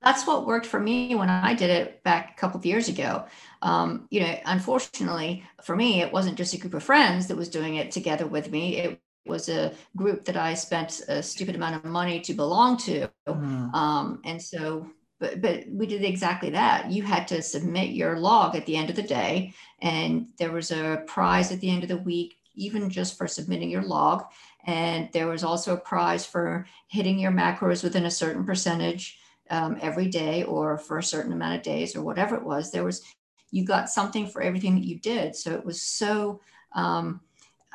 [0.00, 3.26] That's what worked for me when I did it back a couple of years ago.
[3.60, 7.50] Um, you know, unfortunately for me, it wasn't just a group of friends that was
[7.50, 8.78] doing it together with me.
[8.78, 13.10] It was a group that I spent a stupid amount of money to belong to.
[13.28, 13.74] Mm.
[13.74, 14.86] Um, and so,
[15.18, 16.90] but, but we did exactly that.
[16.90, 20.70] You had to submit your log at the end of the day, and there was
[20.70, 24.24] a prize at the end of the week, even just for submitting your log.
[24.66, 29.18] And there was also a prize for hitting your macros within a certain percentage
[29.50, 32.70] um, every day or for a certain amount of days or whatever it was.
[32.70, 33.02] There was,
[33.50, 35.34] you got something for everything that you did.
[35.34, 36.40] So it was so,
[36.74, 37.20] um,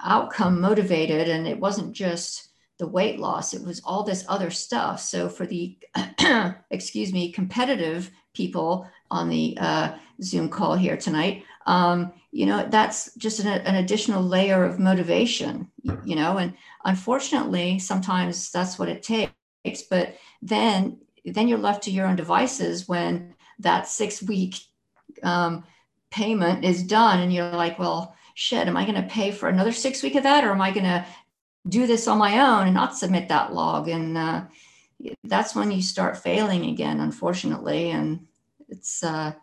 [0.04, 5.00] outcome motivated and it wasn't just the weight loss it was all this other stuff
[5.00, 5.78] so for the
[6.72, 13.14] excuse me competitive people on the uh, zoom call here tonight um, you know, that's
[13.16, 15.72] just an, an additional layer of motivation,
[16.04, 16.54] you know, and
[16.84, 19.82] unfortunately, sometimes that's what it takes.
[19.90, 24.58] But then, then you're left to your own devices when that six week
[25.24, 25.64] um,
[26.12, 29.72] payment is done, and you're like, well, shit, am I going to pay for another
[29.72, 31.04] six week of that, or am I going to
[31.68, 33.88] do this on my own and not submit that log?
[33.88, 34.44] And uh,
[35.24, 38.28] that's when you start failing again, unfortunately, and
[38.70, 39.04] it's.
[39.04, 39.34] Uh,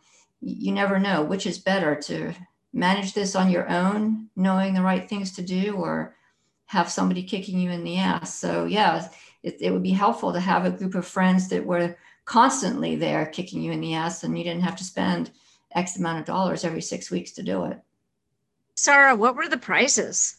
[0.43, 2.35] you never know which is better to
[2.73, 6.17] manage this on your own, knowing the right things to do, or
[6.67, 8.35] have somebody kicking you in the ass.
[8.35, 9.09] So, yeah,
[9.43, 13.27] it, it would be helpful to have a group of friends that were constantly there
[13.27, 15.31] kicking you in the ass and you didn't have to spend
[15.75, 17.79] X amount of dollars every six weeks to do it.
[18.77, 20.37] Sarah, what were the prizes?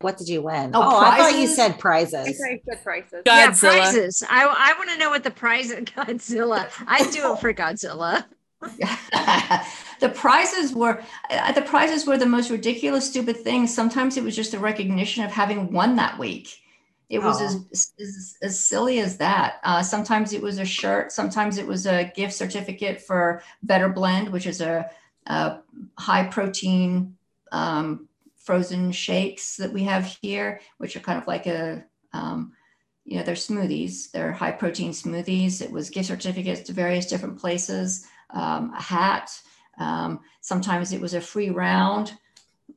[0.00, 0.72] What did you win?
[0.74, 1.56] Oh, Oh, I thought you prizes?
[1.56, 2.40] said prizes.
[2.40, 3.22] Okay, good prices.
[3.24, 4.22] Yeah, prizes.
[4.28, 6.68] I I want to know what the prize Godzilla.
[6.86, 8.26] I do it for Godzilla.
[10.00, 14.34] the prizes were uh, the prizes were the most ridiculous stupid things sometimes it was
[14.34, 16.56] just the recognition of having won that week
[17.10, 21.58] it was as, as, as silly as that uh, sometimes it was a shirt sometimes
[21.58, 24.90] it was a gift certificate for better blend which is a,
[25.26, 25.58] a
[25.98, 27.14] high protein
[27.56, 28.08] um,
[28.46, 32.52] frozen shakes that we have here which are kind of like a um,
[33.04, 37.38] you know they're smoothies they're high protein smoothies it was gift certificates to various different
[37.38, 39.30] places um, a hat.
[39.78, 42.12] Um, sometimes it was a free round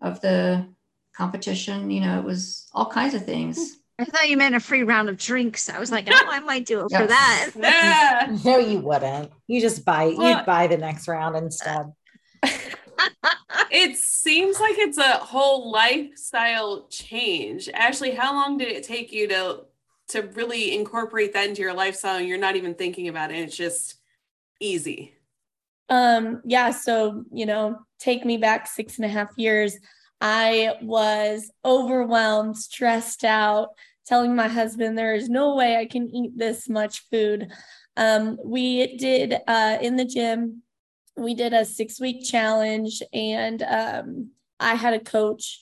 [0.02, 0.68] of the
[1.16, 1.90] competition.
[1.90, 3.58] You know, it was all kinds of things.
[3.98, 5.70] I thought you meant a free round of drinks.
[5.70, 7.00] I was like, oh, I might do it Yeah.
[7.02, 7.50] for that.
[7.56, 8.38] Yeah.
[8.46, 9.32] No, you wouldn't.
[9.48, 10.14] You just buy.
[10.16, 11.86] Well- you'd buy the next round instead.
[13.72, 17.70] It seems like it's a whole lifestyle change.
[17.74, 19.62] Ashley, how long did it take you to
[20.10, 23.38] to really incorporate that into your lifestyle and you're not even thinking about it?
[23.38, 23.96] It's just
[24.60, 25.14] easy.
[25.90, 29.78] Um, yeah, so you know, take me back six and a half years.
[30.22, 33.70] I was overwhelmed, stressed out,
[34.06, 37.52] telling my husband there is no way I can eat this much food.
[37.96, 40.64] Um, we did uh, in the gym,
[41.20, 45.60] we did a six week challenge, and um, I had a coach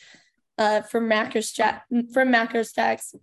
[0.57, 1.81] uh, from Macrostack
[2.13, 3.15] from MacroStax.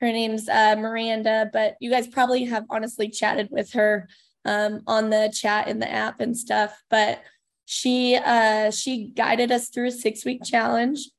[0.00, 4.08] Her name's uh, Miranda, but you guys probably have honestly chatted with her
[4.44, 6.82] um, on the chat in the app and stuff.
[6.90, 7.22] But
[7.64, 11.10] she uh, she guided us through a six week challenge.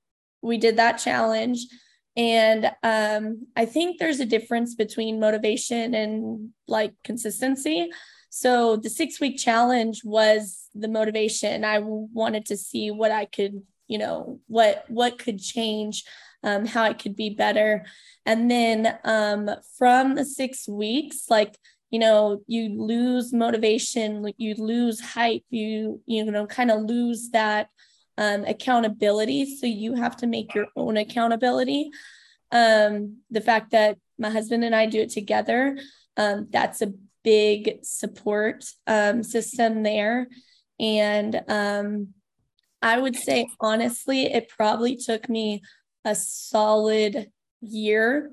[0.42, 1.66] We did that challenge,
[2.16, 7.90] and um, I think there's a difference between motivation and like consistency.
[8.36, 11.64] So the six week challenge was the motivation.
[11.64, 16.04] I wanted to see what I could, you know, what what could change,
[16.44, 17.86] um, how it could be better,
[18.26, 21.58] and then um, from the six weeks, like
[21.92, 27.70] you know you lose motivation you lose hype you you know kind of lose that
[28.18, 29.56] um, accountability.
[29.56, 31.90] So you have to make your own accountability.
[32.52, 35.78] Um, the fact that my husband and i do it together
[36.18, 36.94] um, that's a
[37.26, 40.28] big support um, system there.
[40.80, 42.08] And um,
[42.82, 45.62] i would say honestly it probably took me
[46.04, 48.30] a solid year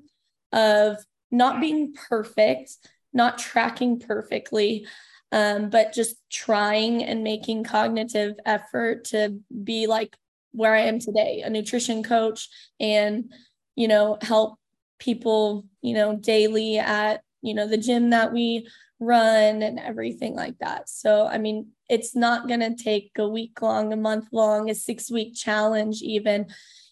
[0.53, 0.97] of
[1.31, 2.77] not being perfect
[3.13, 4.87] not tracking perfectly,
[5.31, 10.17] um, but just trying and making cognitive effort to be like
[10.53, 12.49] where I am today, a nutrition coach,
[12.81, 13.33] and
[13.75, 14.59] you know help
[14.99, 18.69] people you know daily at you know the gym that we
[19.01, 20.89] run and everything like that.
[20.89, 25.11] So I mean, it's not gonna take a week long, a month long, a six
[25.11, 26.47] week challenge even.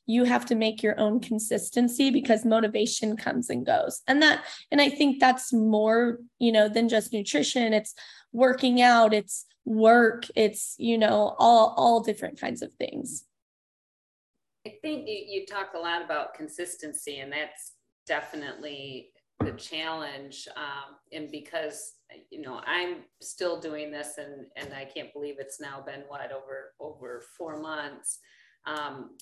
[0.06, 4.02] You have to make your own consistency because motivation comes and goes.
[4.08, 7.72] And that and i think that's more you know than just nutrition.
[7.72, 7.94] It's
[8.32, 13.24] working out it's work it's you know all all different kinds of things.
[14.66, 17.72] I think you, you talk a lot about consistency, and that's
[18.06, 19.10] definitely
[19.40, 20.46] the challenge.
[20.56, 21.94] Um, and because
[22.30, 26.32] you know I'm still doing this, and and I can't believe it's now been what
[26.32, 28.18] over over four months.
[28.66, 29.16] Um,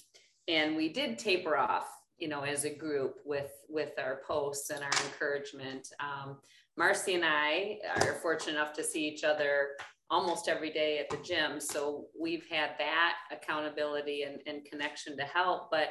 [0.48, 1.86] and we did taper off,
[2.18, 5.88] you know, as a group with with our posts and our encouragement.
[6.00, 6.38] Um,
[6.76, 9.70] Marcy and I are fortunate enough to see each other
[10.10, 11.60] almost every day at the gym.
[11.60, 15.70] So we've had that accountability and, and connection to help.
[15.70, 15.88] But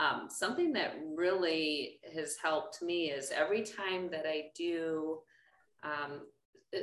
[0.00, 5.18] um, something that really has helped me is every time that I do
[5.82, 6.22] um,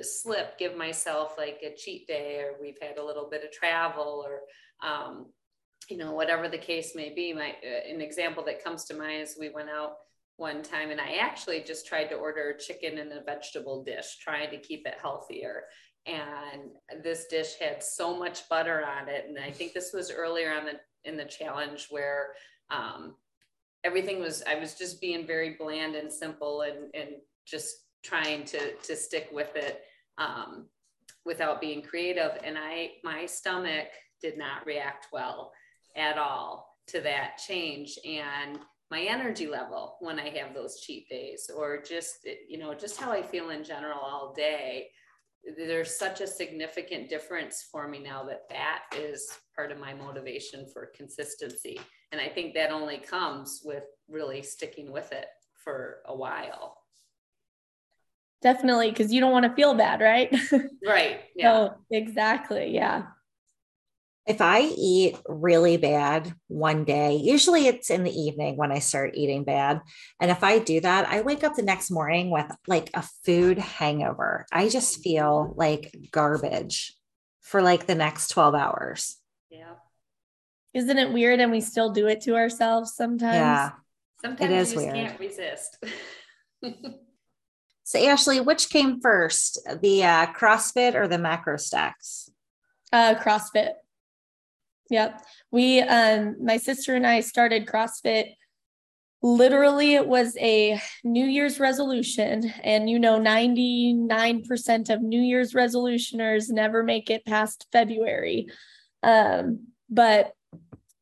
[0.02, 4.24] slip, give myself like a cheat day, or we've had a little bit of travel,
[4.26, 4.42] or
[4.88, 5.26] um,
[5.90, 7.34] you know, whatever the case may be.
[7.34, 9.94] My uh, an example that comes to mind is we went out
[10.36, 14.52] one time and I actually just tried to order chicken and a vegetable dish, trying
[14.52, 15.64] to keep it healthier
[16.08, 19.26] and this dish had so much butter on it.
[19.28, 22.30] And I think this was earlier on the in the challenge where
[22.70, 23.16] um,
[23.84, 27.10] everything was I was just being very bland and simple and and
[27.46, 29.82] just trying to to stick with it
[30.18, 30.68] um,
[31.26, 32.32] without being creative.
[32.44, 33.88] And I my stomach
[34.22, 35.52] did not react well
[35.96, 38.60] at all to that change and
[38.90, 43.12] my energy level when I have those cheat days or just you know just how
[43.12, 44.88] I feel in general all day
[45.58, 50.66] there's such a significant difference for me now that that is part of my motivation
[50.72, 51.80] for consistency
[52.12, 55.28] and I think that only comes with really sticking with it
[55.64, 56.78] for a while
[58.42, 60.34] definitely because you don't want to feel bad right
[60.86, 63.04] right yeah so, exactly yeah
[64.28, 69.16] if I eat really bad one day, usually it's in the evening when I start
[69.16, 69.82] eating bad.
[70.20, 73.58] And if I do that, I wake up the next morning with like a food
[73.58, 74.46] hangover.
[74.52, 76.94] I just feel like garbage
[77.40, 79.16] for like the next 12 hours.
[79.50, 79.76] Yeah.
[80.74, 81.40] Isn't it weird?
[81.40, 83.36] And we still do it to ourselves sometimes.
[83.36, 83.70] Yeah.
[84.22, 85.08] Sometimes It is you just weird.
[85.08, 85.84] can't resist.
[87.88, 92.30] So, Ashley, which came first, the uh, CrossFit or the MacroStax?
[92.92, 93.76] Uh, CrossFit.
[94.90, 95.22] Yep.
[95.52, 98.34] We, um, my sister and I started CrossFit.
[99.24, 102.52] Literally, it was a New Year's resolution.
[102.62, 108.48] And you know, 99% of New Year's resolutioners never make it past February.
[109.02, 110.34] Um, but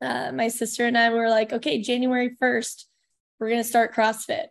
[0.02, 2.86] uh, my sister and I were like, okay, January 1st,
[3.40, 4.48] we're going to start CrossFit.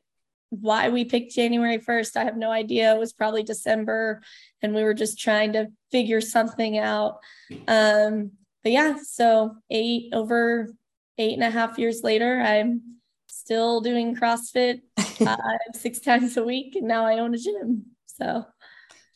[0.50, 2.94] Why we picked January 1st, I have no idea.
[2.94, 4.22] It was probably December,
[4.62, 7.18] and we were just trying to figure something out.
[7.66, 8.32] Um,
[8.62, 10.74] but yeah, so eight over
[11.18, 15.38] eight and a half years later, I'm still doing CrossFit five,
[15.74, 17.86] six times a week, and now I own a gym.
[18.06, 18.46] So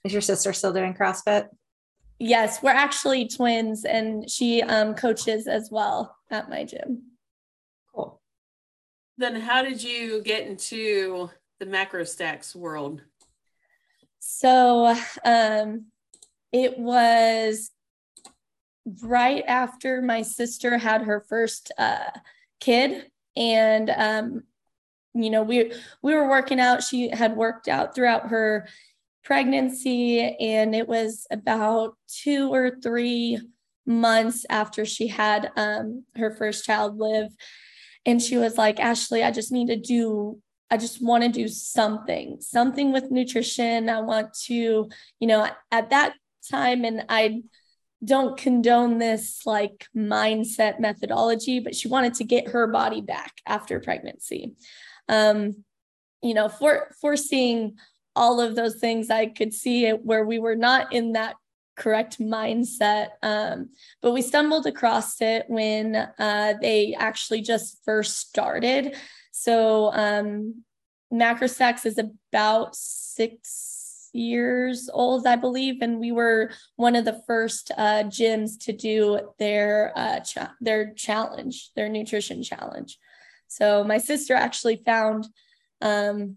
[0.04, 1.48] Is your sister still doing CrossFit?
[2.18, 7.02] Yes, we're actually twins, and she um, coaches as well at my gym.
[7.94, 8.20] Cool.
[9.16, 13.02] Then how did you get into the MacroStax world?
[14.18, 15.86] So um,
[16.52, 17.70] it was
[19.02, 22.10] right after my sister had her first uh,
[22.60, 24.42] kid, and um,
[25.14, 26.82] you know we we were working out.
[26.82, 28.68] She had worked out throughout her
[29.24, 33.40] pregnancy, and it was about two or three
[33.86, 37.30] months after she had um, her first child live,
[38.06, 40.40] and she was like, "Ashley, I just need to do
[40.70, 43.88] I just want to do something, something with nutrition.
[43.88, 44.88] I want to,
[45.18, 46.14] you know, at that
[46.50, 47.42] time, and I
[48.04, 53.80] don't condone this like mindset methodology, but she wanted to get her body back after
[53.80, 54.52] pregnancy.
[55.08, 55.64] Um,
[56.22, 57.76] you know, for foreseeing
[58.18, 61.36] all of those things, I could see where we were not in that
[61.76, 63.08] correct mindset.
[63.22, 63.70] Um,
[64.02, 68.96] but we stumbled across it when uh, they actually just first started.
[69.30, 70.64] So um,
[71.12, 78.04] is about six years old, I believe, and we were one of the first uh,
[78.04, 82.98] gyms to do their uh, cha- their challenge, their nutrition challenge.
[83.46, 85.28] So my sister actually found
[85.80, 86.36] um,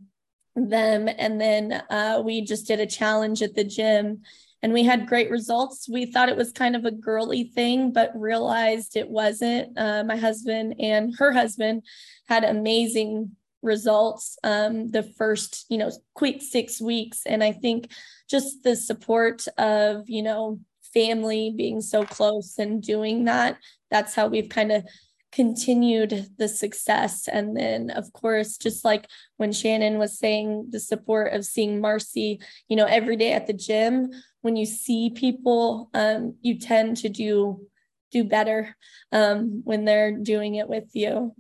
[0.56, 4.22] them, and then uh, we just did a challenge at the gym
[4.64, 5.90] and we had great results.
[5.90, 9.78] We thought it was kind of a girly thing, but realized it wasn't.
[9.78, 11.84] Uh, my husband and her husband
[12.28, 17.24] had amazing results um, the first, you know, quick six weeks.
[17.26, 17.92] And I think
[18.30, 20.60] just the support of, you know,
[20.94, 23.58] family being so close and doing that,
[23.90, 24.84] that's how we've kind of
[25.32, 27.28] continued the success.
[27.28, 29.08] And then, of course, just like
[29.38, 33.54] when Shannon was saying, the support of seeing Marcy, you know, every day at the
[33.54, 34.12] gym,
[34.42, 37.68] when you see people, um, you tend to do
[38.12, 38.76] do better
[39.14, 41.34] um, when they're doing it with you.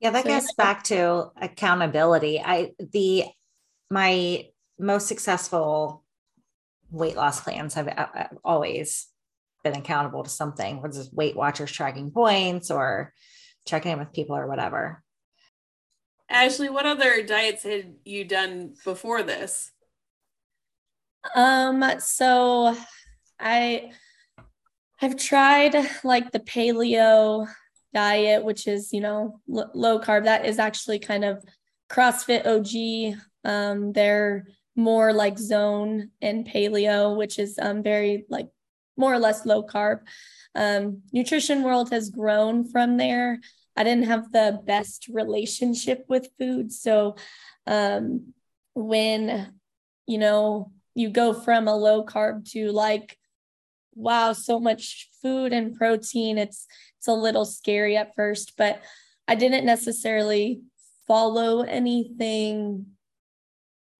[0.00, 2.38] Yeah, that So, goes back to accountability.
[2.38, 3.24] I the
[3.90, 4.46] my
[4.78, 6.04] most successful
[6.90, 9.06] weight loss plans have uh, uh, always
[9.64, 13.12] been accountable to something, whether it's Weight Watchers tracking points or
[13.66, 15.02] checking in with people or whatever.
[16.28, 19.72] Ashley, what other diets had you done before this?
[21.34, 22.76] Um, so
[23.40, 23.90] I
[25.00, 27.48] I've tried like the paleo
[27.92, 30.24] diet, which is, you know, l- low carb.
[30.24, 31.44] That is actually kind of
[31.90, 33.18] CrossFit OG.
[33.44, 34.46] Um, they're
[34.76, 38.48] more like zone and paleo, which is um, very like
[38.96, 40.00] more or less low carb.
[40.54, 43.40] Um, Nutrition World has grown from there.
[43.76, 46.72] I didn't have the best relationship with food.
[46.72, 47.16] So
[47.66, 48.34] um,
[48.74, 49.52] when,
[50.06, 53.18] you know, you go from a low carb to like
[53.94, 56.66] wow so much food and protein it's
[56.98, 58.80] it's a little scary at first but
[59.28, 60.60] i didn't necessarily
[61.06, 62.86] follow anything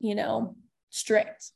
[0.01, 0.57] you know
[0.91, 1.53] strict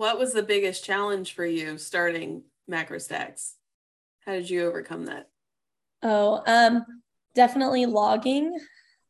[0.00, 3.52] what was the biggest challenge for you starting MacroStax
[4.24, 5.28] how did you overcome that?
[6.02, 6.84] Oh um
[7.34, 8.58] definitely logging.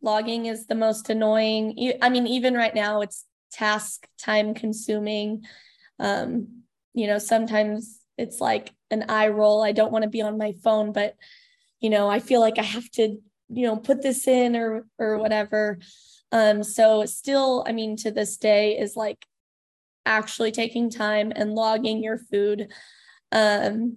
[0.02, 1.92] Logging is the most annoying.
[2.00, 5.44] I mean even right now it's task time consuming.
[5.98, 6.62] Um
[6.94, 9.62] you know sometimes it's like an eye roll.
[9.62, 11.16] I don't want to be on my phone but
[11.80, 13.16] you know i feel like i have to
[13.48, 15.78] you know put this in or or whatever.
[16.32, 19.26] Um so still i mean to this day is like
[20.06, 22.72] actually taking time and logging your food.
[23.32, 23.96] Um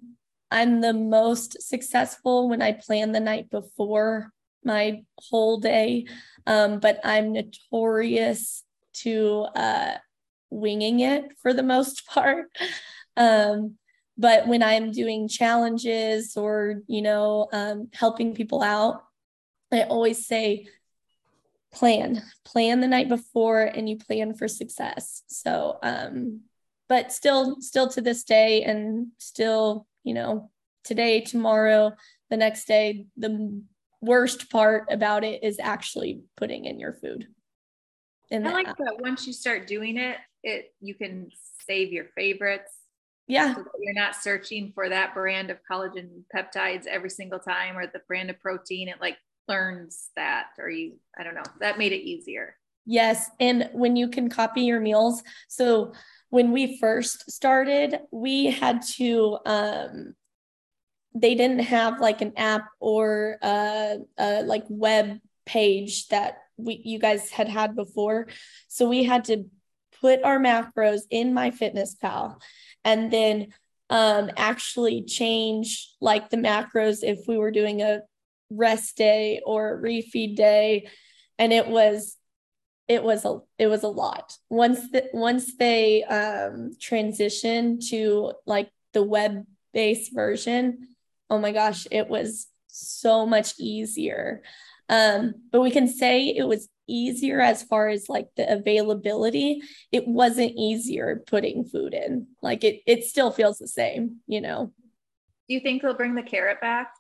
[0.52, 4.32] i'm the most successful when i plan the night before
[4.64, 6.06] my whole day.
[6.46, 8.64] Um but i'm notorious
[9.02, 9.96] to uh
[10.50, 12.46] winging it for the most part.
[13.18, 13.78] Um
[14.18, 19.04] but when i'm doing challenges or you know um, helping people out
[19.72, 20.68] I always say
[21.74, 25.24] plan, plan the night before and you plan for success.
[25.28, 26.42] So, um,
[26.88, 30.52] but still, still to this day, and still, you know,
[30.84, 31.94] today, tomorrow,
[32.30, 33.64] the next day, the
[34.02, 37.28] worst part about it is actually putting in your food.
[38.30, 38.78] In I like app.
[38.78, 41.30] that once you start doing it, it you can
[41.66, 42.72] save your favorites.
[43.28, 43.56] Yeah.
[43.56, 48.02] So you're not searching for that brand of collagen peptides every single time or the
[48.08, 48.90] brand of protein.
[48.90, 49.18] It like
[49.48, 52.56] learns that or you i don't know that made it easier.
[52.86, 55.94] Yes and when you can copy your meals so
[56.30, 60.16] when we first started we had to um
[61.16, 67.00] they didn't have like an app or a, a like web page that we you
[67.00, 68.28] guys had had before.
[68.68, 69.46] So we had to
[70.02, 72.40] put our macros in MyFitnessPal
[72.84, 73.48] and then
[73.90, 78.02] um actually change like the macros if we were doing a
[78.56, 80.88] rest day or refeed day.
[81.40, 82.18] And it was
[82.88, 84.38] it was a it was a lot.
[84.50, 90.88] Once the, once they um transitioned to like the web based version
[91.30, 94.44] oh my gosh it was so much easier.
[94.90, 99.62] Um but we can say it was easier as far as like the availability.
[99.92, 102.28] It wasn't easier putting food in.
[102.42, 104.74] Like it it still feels the same you know?
[105.48, 106.94] Do you think they'll bring the carrot back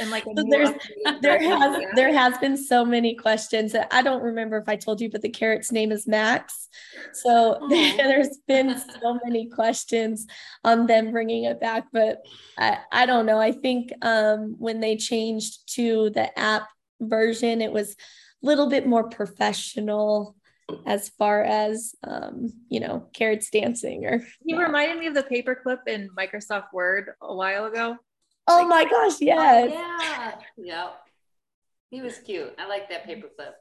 [0.00, 0.70] and like so there's
[1.22, 5.00] there has there has been so many questions that I don't remember if I told
[5.00, 6.68] you, but the carrot's name is Max.
[7.14, 10.26] So there's been so many questions
[10.64, 12.22] on them bringing it back, but
[12.58, 13.38] I, I don't know.
[13.38, 16.68] I think um, when they changed to the app
[17.00, 17.92] version, it was
[18.42, 20.36] a little bit more professional
[20.86, 24.62] as far as um, you know carrots dancing or you yeah.
[24.62, 27.96] reminded me of the paperclip in microsoft word a while ago
[28.48, 29.70] Oh like, my gosh, oh, yes.
[29.70, 30.34] Oh, yeah.
[30.56, 31.00] Yep.
[31.90, 32.54] He was cute.
[32.58, 33.52] I like that paperclip.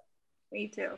[0.52, 0.98] Me too.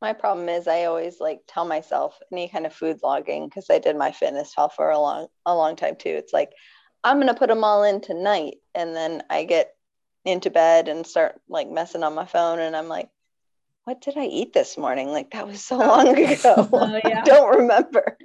[0.00, 3.78] My problem is I always like tell myself any kind of food logging because I
[3.78, 6.08] did MyFitnessPal for a long a long time too.
[6.10, 6.50] It's like
[7.04, 9.74] I'm gonna put them all in tonight, and then I get
[10.24, 13.08] into bed and start like messing on my phone, and I'm like,
[13.84, 15.08] what did I eat this morning?
[15.08, 16.68] Like that was so long oh, ago.
[16.72, 17.20] oh, yeah.
[17.20, 18.16] I don't remember.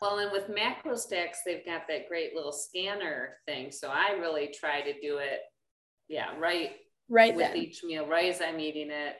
[0.00, 3.70] Well, and with MacroStax, they've got that great little scanner thing.
[3.70, 5.40] So I really try to do it,
[6.08, 6.72] yeah, right,
[7.08, 7.56] right with then.
[7.56, 9.16] each meal, right as I'm eating it.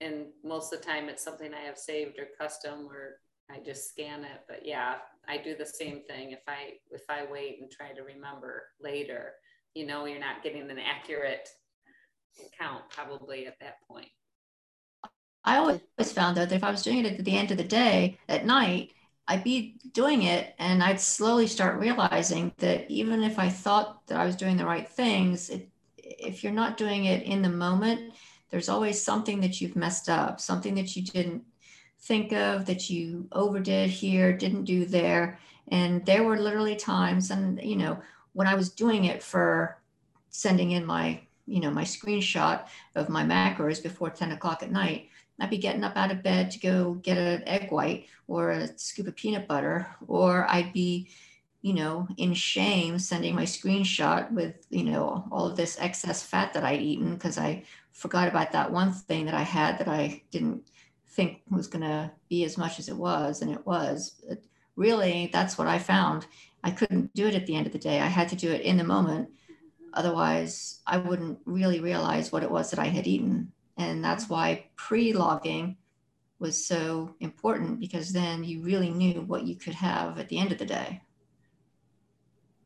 [0.00, 3.20] And most of the time, it's something I have saved or custom, or
[3.50, 4.40] I just scan it.
[4.48, 4.96] But yeah,
[5.28, 6.32] I do the same thing.
[6.32, 9.32] If I if I wait and try to remember later,
[9.74, 11.48] you know, you're not getting an accurate
[12.58, 14.08] count probably at that point.
[15.44, 15.80] I always
[16.12, 18.92] found that if I was doing it at the end of the day at night,
[19.26, 24.18] I'd be doing it and I'd slowly start realizing that even if I thought that
[24.18, 28.12] I was doing the right things, it, if you're not doing it in the moment,
[28.50, 31.42] there's always something that you've messed up, something that you didn't
[32.00, 35.38] think of, that you overdid here, didn't do there.
[35.68, 37.98] And there were literally times, and you know,
[38.34, 39.78] when I was doing it for
[40.28, 45.08] sending in my, you know, my screenshot of my macros before 10 o'clock at night,
[45.40, 48.78] I'd be getting up out of bed to go get an egg white or a
[48.78, 51.08] scoop of peanut butter, or I'd be,
[51.62, 56.52] you know, in shame sending my screenshot with, you know, all of this excess fat
[56.54, 60.22] that I'd eaten because I forgot about that one thing that I had that I
[60.30, 60.68] didn't
[61.08, 63.42] think was going to be as much as it was.
[63.42, 64.20] And it was.
[64.28, 64.42] But
[64.76, 66.26] really, that's what I found.
[66.62, 68.00] I couldn't do it at the end of the day.
[68.00, 69.30] I had to do it in the moment.
[69.92, 74.34] Otherwise, I wouldn't really realize what it was that I had eaten and that's mm-hmm.
[74.34, 75.76] why pre logging
[76.38, 80.52] was so important because then you really knew what you could have at the end
[80.52, 81.00] of the day.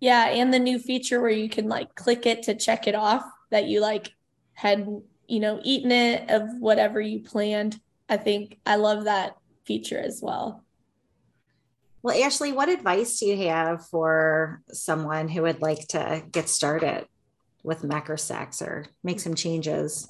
[0.01, 3.25] Yeah, and the new feature where you can like click it to check it off
[3.51, 4.13] that you like
[4.53, 4.87] had,
[5.27, 7.81] you know, eaten it of whatever you planned.
[8.09, 10.65] I think I love that feature as well.
[12.03, 17.07] Well, Ashley, what advice do you have for someone who would like to get started
[17.65, 20.09] with MacroStax or make some changes?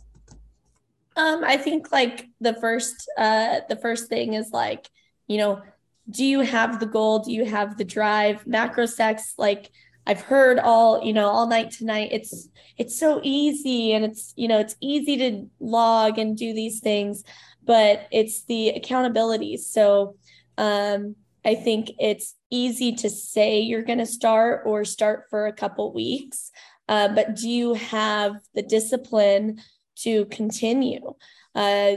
[1.19, 4.89] Um, I think like the first uh the first thing is like,
[5.27, 5.61] you know,
[6.09, 7.19] do you have the goal?
[7.19, 8.45] Do you have the drive?
[8.45, 9.71] MacroStax, like
[10.07, 12.11] I've heard all, you know, all night tonight.
[12.12, 12.49] It's
[12.79, 17.25] it's so easy and it's, you know, it's easy to log and do these things,
[17.64, 19.57] but it's the accountability.
[19.57, 20.16] So
[20.57, 25.53] um I think it's easy to say you're going to start or start for a
[25.53, 26.51] couple weeks,
[26.89, 29.59] uh, but do you have the discipline
[30.03, 31.14] to continue?
[31.55, 31.96] Uh,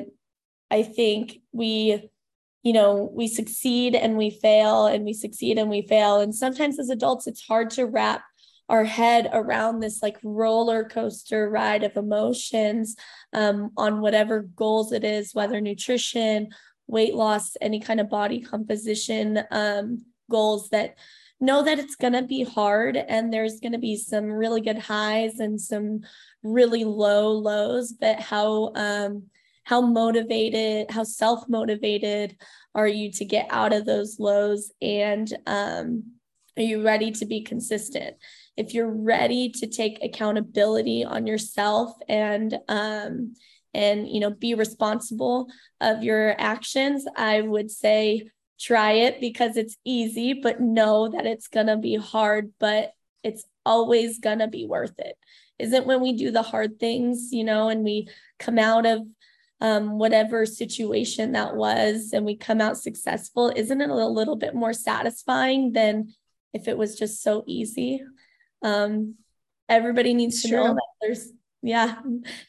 [0.69, 2.09] I think we,
[2.63, 6.19] you know, we succeed and we fail and we succeed and we fail.
[6.19, 8.23] And sometimes as adults, it's hard to wrap
[8.69, 12.95] our head around this like roller coaster ride of emotions
[13.33, 16.49] um, on whatever goals it is, whether nutrition
[16.87, 20.95] weight loss, any kind of body composition um, goals that
[21.41, 24.77] know that it's going to be hard and there's going to be some really good
[24.77, 26.01] highs and some
[26.43, 29.23] really low lows but how um,
[29.63, 32.35] how motivated how self motivated
[32.73, 34.71] are you to get out of those lows?
[34.81, 36.03] And um,
[36.57, 38.15] are you ready to be consistent?
[38.57, 43.33] If you're ready to take accountability on yourself and um,
[43.73, 45.47] and you know be responsible
[45.79, 48.29] of your actions i would say
[48.59, 52.91] try it because it's easy but know that it's to be hard but
[53.23, 55.15] it's always to be worth it
[55.61, 58.07] isn't when we do the hard things you know and we
[58.39, 59.01] come out of
[59.61, 64.55] um, whatever situation that was and we come out successful isn't it a little bit
[64.55, 66.13] more satisfying than
[66.53, 68.01] if it was just so easy
[68.63, 69.15] um,
[69.69, 70.57] everybody needs it's to true.
[70.57, 71.31] know that there's
[71.61, 71.99] yeah,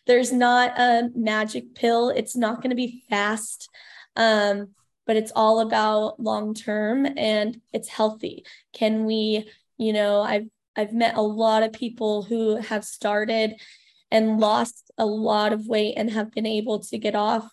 [0.07, 2.11] there's not a magic pill.
[2.11, 3.69] It's not going to be fast,
[4.17, 4.69] um,
[5.07, 8.45] but it's all about long term and it's healthy.
[8.73, 13.61] Can we, you know, I've I've met a lot of people who have started
[14.11, 17.51] and lost a lot of weight and have been able to get off,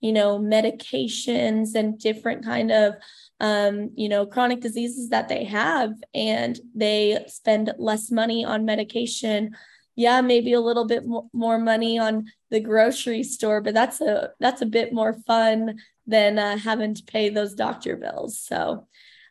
[0.00, 2.94] you know, medications and different kind of
[3.42, 9.56] um, you know, chronic diseases that they have, and they spend less money on medication.
[9.94, 11.02] Yeah maybe a little bit
[11.34, 16.38] more money on the grocery store but that's a that's a bit more fun than
[16.38, 18.40] uh, having to pay those doctor bills.
[18.40, 18.86] So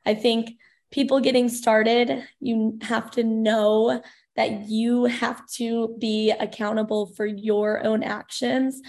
[0.06, 0.52] i think
[0.92, 4.02] people getting started you have to know
[4.36, 8.82] that you have to be accountable for your own actions.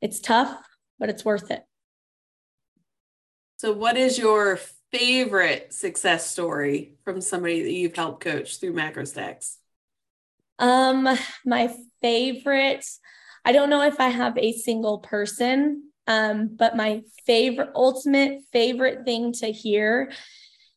[0.00, 0.56] It's tough
[0.98, 1.62] but it's worth it.
[3.58, 4.58] So what is your
[4.92, 9.56] favorite success story from somebody that you've helped coach through MacroStax
[10.58, 11.08] um,
[11.44, 12.84] my favorite,
[13.44, 19.04] I don't know if I have a single person, um, but my favorite, ultimate favorite
[19.04, 20.12] thing to hear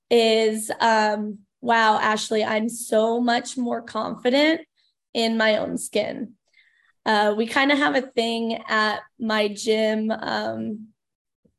[0.09, 4.61] is, um, wow, Ashley, I'm so much more confident
[5.13, 6.33] in my own skin.
[7.05, 10.11] Uh, we kind of have a thing at my gym.
[10.11, 10.87] Um,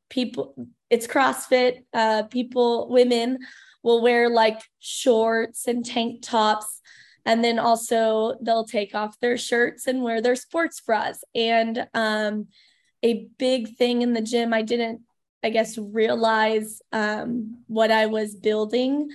[0.09, 0.55] people,
[0.89, 1.83] it's CrossFit.
[1.93, 3.39] Uh, people, women
[3.83, 6.81] will wear like shorts and tank tops
[7.25, 12.47] and then also they'll take off their shirts and wear their sports bras and um,
[13.03, 15.01] a big thing in the gym i didn't
[15.43, 19.09] i guess realize um, what i was building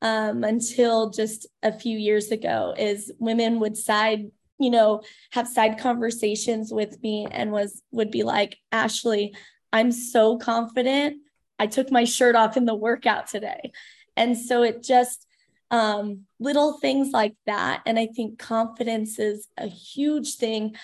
[0.00, 5.02] um, until just a few years ago is women would side you know
[5.32, 9.34] have side conversations with me and was would be like ashley
[9.72, 11.16] i'm so confident
[11.58, 13.72] i took my shirt off in the workout today
[14.16, 15.26] and so it just
[15.70, 17.82] um, little things like that.
[17.86, 20.76] And I think confidence is a huge thing,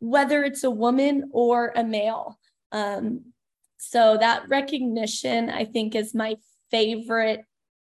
[0.00, 2.38] whether it's a woman or a male.
[2.72, 3.32] Um,
[3.84, 6.36] so that recognition, I think, is my
[6.70, 7.40] favorite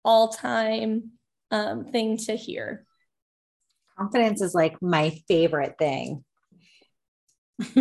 [0.02, 1.12] all time
[1.50, 2.86] um, thing to hear.
[3.98, 6.24] Confidence is like my favorite thing.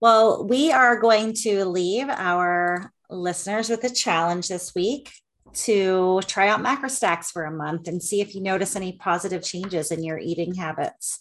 [0.00, 5.12] well, we are going to leave our listeners with a challenge this week
[5.52, 9.90] to try out MacroStax for a month and see if you notice any positive changes
[9.90, 11.20] in your eating habits.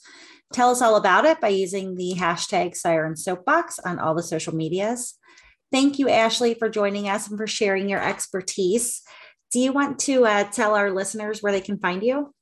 [0.54, 4.56] Tell us all about it by using the hashtag Siren Soapbox on all the social
[4.56, 5.18] medias.
[5.72, 9.04] Thank you, Ashley, for joining us and for sharing your expertise.
[9.52, 12.34] Do you want to uh, tell our listeners where they can find you?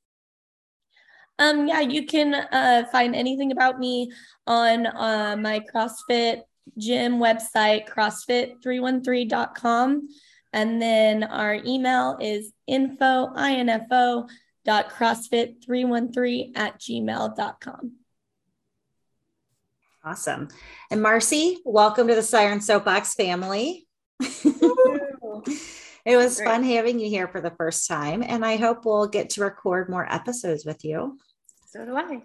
[1.37, 4.11] Um, yeah, you can uh, find anything about me
[4.45, 6.41] on uh, my CrossFit
[6.77, 10.07] gym website, CrossFit313.com.
[10.51, 14.27] And then our email is info, info
[14.65, 17.98] dot crossfit313 at gmail.com.
[20.03, 20.47] Awesome.
[20.89, 23.85] And Marcy, welcome to the Siren Soapbox family.
[24.19, 25.45] it
[26.05, 26.47] was Great.
[26.47, 29.89] fun having you here for the first time, and I hope we'll get to record
[29.89, 31.17] more episodes with you.
[31.67, 32.23] So do I.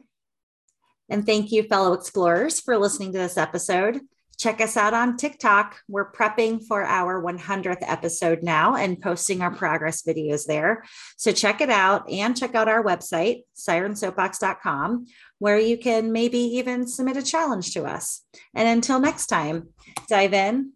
[1.08, 4.00] And thank you, fellow explorers, for listening to this episode.
[4.38, 5.80] Check us out on TikTok.
[5.88, 10.84] We're prepping for our 100th episode now and posting our progress videos there.
[11.16, 15.06] So check it out and check out our website, sirensoapbox.com,
[15.38, 18.22] where you can maybe even submit a challenge to us.
[18.54, 19.68] And until next time,
[20.08, 20.72] dive in,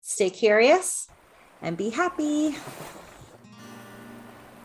[0.00, 1.06] stay curious,
[1.60, 2.56] and be happy.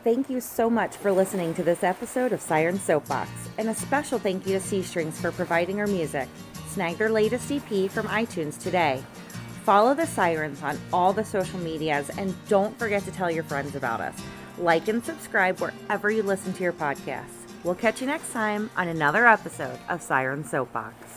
[0.03, 4.19] Thank you so much for listening to this episode of Siren Soapbox, and a special
[4.19, 6.29] thank you to C Strings for providing our music.
[6.69, 9.03] Snag their latest EP from iTunes today.
[9.63, 13.75] Follow the Sirens on all the social medias, and don't forget to tell your friends
[13.75, 14.15] about us.
[14.57, 17.36] Like and subscribe wherever you listen to your podcasts.
[17.63, 21.16] We'll catch you next time on another episode of Siren Soapbox.